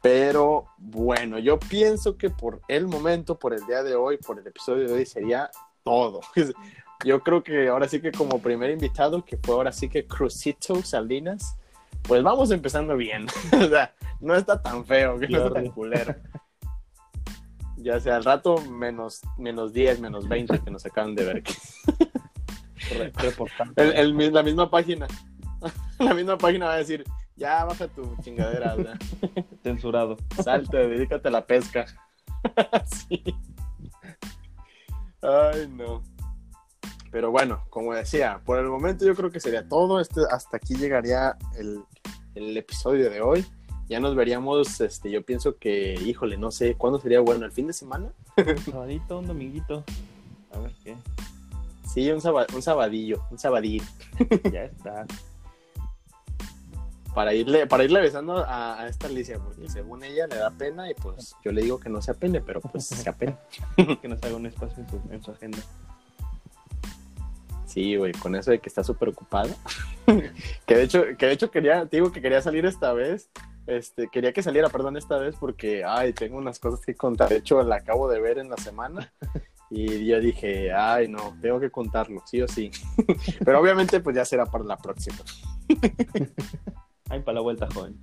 Pero 0.03 0.67
bueno, 0.77 1.39
yo 1.39 1.59
pienso 1.59 2.19
que 2.19 2.29
por 2.29 2.61
el 2.69 2.87
momento, 2.87 3.39
por 3.39 3.55
el 3.55 3.65
día 3.65 3.83
de 3.83 3.95
hoy, 3.95 4.19
por 4.19 4.39
el 4.39 4.47
episodio 4.47 4.87
de 4.87 4.93
hoy, 4.93 5.07
sería 5.07 5.51
todo. 5.83 6.21
Yo 7.07 7.21
creo 7.23 7.43
que 7.43 7.69
ahora 7.69 7.89
sí 7.89 8.01
que 8.03 8.13
como 8.13 8.39
primer 8.39 8.71
invitado, 8.71 9.25
que 9.25 9.39
fue 9.39 9.55
ahora 9.55 9.73
sí 9.73 9.89
que 9.89 10.07
Crucito 10.07 10.83
Salinas, 10.83 11.57
pues 12.07 12.23
vamos 12.23 12.51
empezando 12.51 12.97
bien. 12.97 13.27
o 13.53 13.69
sea, 13.69 13.93
no 14.21 14.35
está 14.35 14.61
tan 14.63 14.85
feo, 14.85 15.19
que 15.19 15.29
no 15.29 15.39
está 15.39 15.53
tan 15.55 15.69
culero. 15.71 16.15
Ya 17.77 18.01
sea 18.01 18.17
al 18.17 18.25
rato 18.25 18.57
menos, 18.63 19.21
menos 19.37 19.73
10, 19.73 20.01
menos 20.01 20.29
20 20.29 20.61
que 20.61 20.71
nos 20.71 20.87
acaban 20.87 21.15
de 21.15 21.25
ver. 21.25 21.43
Reportando. 23.17 23.75
El- 23.83 24.17
el 24.19 24.33
la 24.33 24.43
misma 24.43 24.71
página. 24.71 25.07
La 25.99 26.13
misma 26.13 26.37
página 26.37 26.67
va 26.67 26.75
a 26.75 26.79
decir, 26.79 27.05
ya 27.37 27.65
baja 27.65 27.89
tu 27.89 28.15
chingadera, 28.23 28.75
sea. 28.77 28.99
Censurado. 29.63 30.17
Salte, 30.43 30.77
dedícate 30.77 31.29
a 31.29 31.31
la 31.31 31.47
pesca. 31.47 31.87
sí. 32.85 33.23
Ay, 35.23 35.67
no. 35.69 36.03
Pero 37.15 37.31
bueno, 37.31 37.63
como 37.71 37.95
decía, 37.95 38.41
por 38.45 38.59
el 38.59 38.67
momento 38.67 39.05
yo 39.07 39.15
creo 39.15 39.31
que 39.31 39.39
sería 39.39 39.69
todo. 39.69 40.01
Este, 40.01 40.21
hasta 40.33 40.57
aquí 40.57 40.75
llegaría 40.75 41.37
el, 41.57 41.81
el 42.35 42.57
episodio 42.57 43.09
de 43.09 43.21
hoy. 43.21 43.47
Ya 43.89 44.01
nos 44.01 44.17
veríamos, 44.17 44.81
este, 44.81 45.13
yo 45.13 45.25
pienso 45.25 45.57
que, 45.57 45.95
híjole, 45.95 46.37
no 46.39 46.51
sé, 46.51 46.75
¿cuándo 46.75 46.99
sería 46.99 47.21
bueno? 47.21 47.45
¿El 47.47 47.53
fin 47.53 47.69
de 47.69 47.73
semana? 47.73 48.09
Un 48.37 48.59
sabadito, 48.73 49.21
un 49.21 49.29
dominguito. 49.29 49.85
A 50.53 50.59
ver 50.59 50.73
qué. 50.83 50.97
Sí, 51.89 52.11
un, 52.11 52.21
saba- 52.21 52.49
un 52.53 52.63
sabadillo, 52.63 53.23
un 53.31 53.39
sabadillo. 53.39 53.85
Ya 54.53 54.65
está. 54.65 55.07
Para 57.15 57.33
irle, 57.33 57.69
para 57.69 57.85
irle 57.85 58.01
besando 58.01 58.39
a, 58.39 58.81
a 58.81 58.89
esta 58.89 59.07
Alicia, 59.07 59.39
porque 59.39 59.69
según 59.69 60.03
ella 60.03 60.27
le 60.27 60.35
da 60.35 60.51
pena 60.51 60.91
y 60.91 60.95
pues 60.95 61.37
yo 61.45 61.53
le 61.53 61.63
digo 61.63 61.79
que 61.79 61.89
no 61.89 62.03
se 62.03 62.11
apene, 62.11 62.41
pero 62.41 62.61
pues 62.61 62.87
se 62.87 63.09
apena. 63.09 63.39
Que 64.03 64.09
nos 64.09 64.21
haga 64.21 64.35
un 64.35 64.47
espacio 64.47 64.83
en 64.83 64.91
su, 64.91 65.01
en 65.13 65.23
su 65.23 65.31
agenda. 65.31 65.59
Sí, 67.75 67.97
güey, 67.97 68.13
con 68.13 68.37
eso 68.37 68.53
de 68.53 68.61
que 68.61 68.69
está 68.69 68.85
súper 68.85 69.09
ocupado. 69.09 69.51
que 70.67 70.77
de 70.77 70.83
hecho, 70.85 71.03
que 71.19 71.27
de 71.27 71.33
hecho 71.33 71.51
quería, 71.51 71.87
te 71.87 71.97
digo 71.97 72.13
que 72.13 72.23
quería 72.23 72.41
salir 72.41 72.65
esta 72.67 72.93
vez. 72.93 73.31
Este, 73.67 74.09
quería 74.13 74.33
que 74.33 74.45
saliera, 74.45 74.69
perdón, 74.69 74.97
esta 74.97 75.19
vez 75.19 75.35
porque, 75.41 75.83
ay, 75.85 76.13
tengo 76.13 76.39
unas 76.39 76.61
cosas 76.61 76.87
que 76.87 76.95
contar. 76.95 77.31
De 77.31 77.39
hecho, 77.39 77.61
la 77.65 77.77
acabo 77.77 78.09
de 78.09 78.21
ver 78.21 78.39
en 78.39 78.49
la 78.49 78.57
semana 78.59 79.13
y 79.71 80.07
yo 80.07 80.21
dije, 80.21 80.73
ay, 80.73 81.09
no, 81.09 81.37
tengo 81.43 81.59
que 81.59 81.73
contarlo, 81.73 82.23
sí 82.27 82.41
o 82.43 82.47
sí. 82.47 82.71
Pero 83.45 83.61
obviamente, 83.61 83.99
pues 83.99 84.15
ya 84.15 84.25
será 84.25 84.47
para 84.47 84.63
la 84.63 84.77
próxima. 84.77 85.19
Ay, 87.11 87.21
para 87.23 87.35
la 87.35 87.41
vuelta, 87.41 87.69
joven. 87.75 87.99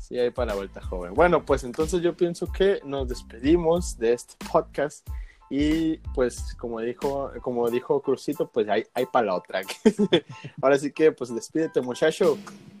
Sí, 0.00 0.18
ahí 0.18 0.30
para 0.30 0.52
la 0.52 0.54
vuelta, 0.54 0.80
joven. 0.80 1.12
Bueno, 1.14 1.44
pues 1.44 1.62
entonces 1.62 2.00
yo 2.00 2.16
pienso 2.16 2.50
que 2.50 2.80
nos 2.84 3.06
despedimos 3.06 3.98
de 3.98 4.14
este 4.14 4.34
podcast 4.50 5.06
y 5.54 5.98
pues 6.14 6.54
como 6.54 6.80
dijo, 6.80 7.30
como 7.42 7.68
dijo 7.68 8.00
Crucito, 8.00 8.50
pues 8.50 8.66
hay, 8.70 8.84
hay 8.94 9.04
para 9.04 9.26
la 9.26 9.34
otra. 9.34 9.60
Ahora 10.62 10.78
sí 10.78 10.92
que 10.92 11.12
pues 11.12 11.34
despídete, 11.34 11.82
muchacho. 11.82 12.38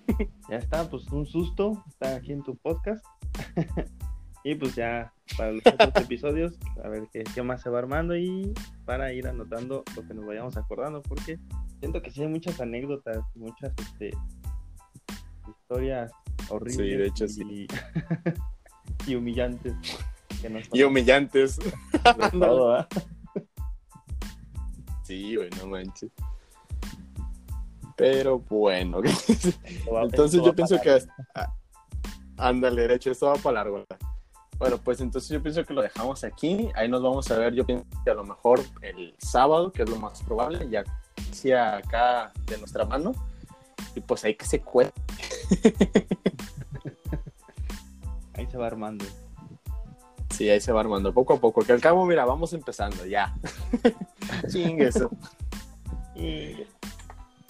Ya 0.48 0.56
está, 0.56 0.88
pues 0.90 1.06
un 1.08 1.26
susto 1.26 1.84
estar 1.86 2.14
aquí 2.14 2.32
en 2.32 2.42
tu 2.42 2.56
podcast. 2.56 3.04
y 4.44 4.54
pues 4.54 4.74
ya 4.74 5.12
para 5.36 5.52
los 5.52 5.62
otros 5.66 5.96
episodios, 5.96 6.58
a 6.82 6.88
ver 6.88 7.08
qué, 7.12 7.24
qué 7.34 7.42
más 7.42 7.60
se 7.60 7.68
va 7.68 7.78
armando 7.78 8.16
y 8.16 8.52
para 8.86 9.12
ir 9.12 9.28
anotando 9.28 9.84
lo 9.94 10.08
que 10.08 10.14
nos 10.14 10.26
vayamos 10.26 10.56
acordando, 10.56 11.02
porque 11.02 11.38
siento 11.78 12.00
que 12.00 12.10
sí 12.10 12.22
hay 12.22 12.28
muchas 12.28 12.60
anécdotas, 12.60 13.18
muchas 13.34 13.72
este, 13.78 14.10
historias 15.46 16.10
horribles 16.48 16.76
Sí, 16.76 16.96
de 16.96 17.06
hecho, 17.06 17.24
y, 17.26 17.28
sí. 17.28 17.66
y 19.06 19.14
humillantes. 19.14 19.74
Que 20.42 20.62
Y 20.72 20.82
humillantes. 20.82 21.58
pasan 22.02 22.30
de 22.40 22.46
todo. 22.46 22.86
Sí, 25.04 25.36
güey, 25.36 25.48
no 25.58 25.68
manches. 25.68 26.10
Pero 27.96 28.38
bueno, 28.40 29.00
entonces 30.02 30.42
yo 30.42 30.54
pienso 30.54 30.80
que... 30.80 30.98
ah, 31.34 31.52
Ándale, 32.38 32.82
derecho, 32.82 33.10
esto 33.12 33.26
va 33.26 33.34
para 33.34 33.54
largo. 33.54 33.84
Bueno, 34.58 34.78
pues 34.78 35.00
entonces 35.00 35.30
yo 35.30 35.42
pienso 35.42 35.64
que 35.64 35.74
lo 35.74 35.82
dejamos 35.82 36.24
aquí. 36.24 36.68
Ahí 36.74 36.88
nos 36.88 37.02
vamos 37.02 37.30
a 37.30 37.38
ver, 37.38 37.54
yo 37.54 37.64
pienso 37.64 37.84
que 38.04 38.10
a 38.10 38.14
lo 38.14 38.24
mejor 38.24 38.60
el 38.80 39.14
sábado, 39.18 39.70
que 39.70 39.82
es 39.82 39.90
lo 39.90 39.96
más 39.96 40.22
probable, 40.22 40.68
ya 40.68 40.82
sea 41.30 41.76
acá 41.76 42.32
de 42.46 42.58
nuestra 42.58 42.84
mano. 42.84 43.12
Y 43.94 44.00
pues 44.00 44.24
ahí 44.24 44.34
que 44.34 44.46
se 44.46 44.60
cuente. 44.60 44.94
Ahí 48.34 48.46
se 48.46 48.56
va 48.56 48.66
armando. 48.66 49.04
Sí, 50.32 50.48
ahí 50.48 50.60
se 50.60 50.72
va 50.72 50.80
armando 50.80 51.12
poco 51.12 51.34
a 51.34 51.40
poco. 51.40 51.62
Que 51.62 51.72
al 51.72 51.80
cabo, 51.80 52.04
mira, 52.06 52.24
vamos 52.24 52.52
empezando, 52.52 53.04
ya. 53.06 53.34
Chingue 54.50 54.88
eso. 54.88 55.10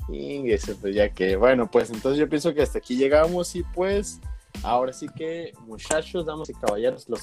Chingue 0.07 0.55
eso, 0.55 0.77
pues 0.81 0.95
ya 0.95 1.09
que. 1.11 1.37
Bueno, 1.37 1.71
pues 1.71 1.90
entonces 1.90 2.18
yo 2.18 2.29
pienso 2.29 2.53
que 2.55 2.62
hasta 2.62 2.79
aquí 2.79 2.97
llegamos 2.97 3.55
y 3.57 3.62
pues 3.62 4.21
ahora 4.62 4.92
sí 4.92 5.07
que, 5.14 5.53
muchachos, 5.66 6.27
damas 6.27 6.51
y 6.51 6.55
caballeros, 6.55 7.09
los 7.09 7.21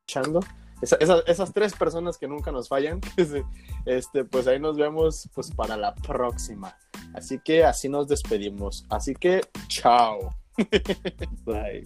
escuchando. 0.00 0.40
Esa- 0.80 0.96
esa- 1.00 1.22
esas 1.26 1.52
tres 1.52 1.74
personas 1.74 2.18
que 2.18 2.28
nunca 2.28 2.52
nos 2.52 2.68
fallan, 2.68 3.00
este, 3.84 4.24
pues 4.24 4.46
ahí 4.46 4.60
nos 4.60 4.76
vemos 4.76 5.28
pues 5.34 5.50
para 5.50 5.76
la 5.76 5.92
próxima. 5.94 6.76
Así 7.14 7.40
que 7.44 7.64
así 7.64 7.88
nos 7.88 8.06
despedimos. 8.06 8.86
Así 8.88 9.14
que, 9.14 9.40
chao. 9.66 10.34
Bye. 11.44 11.84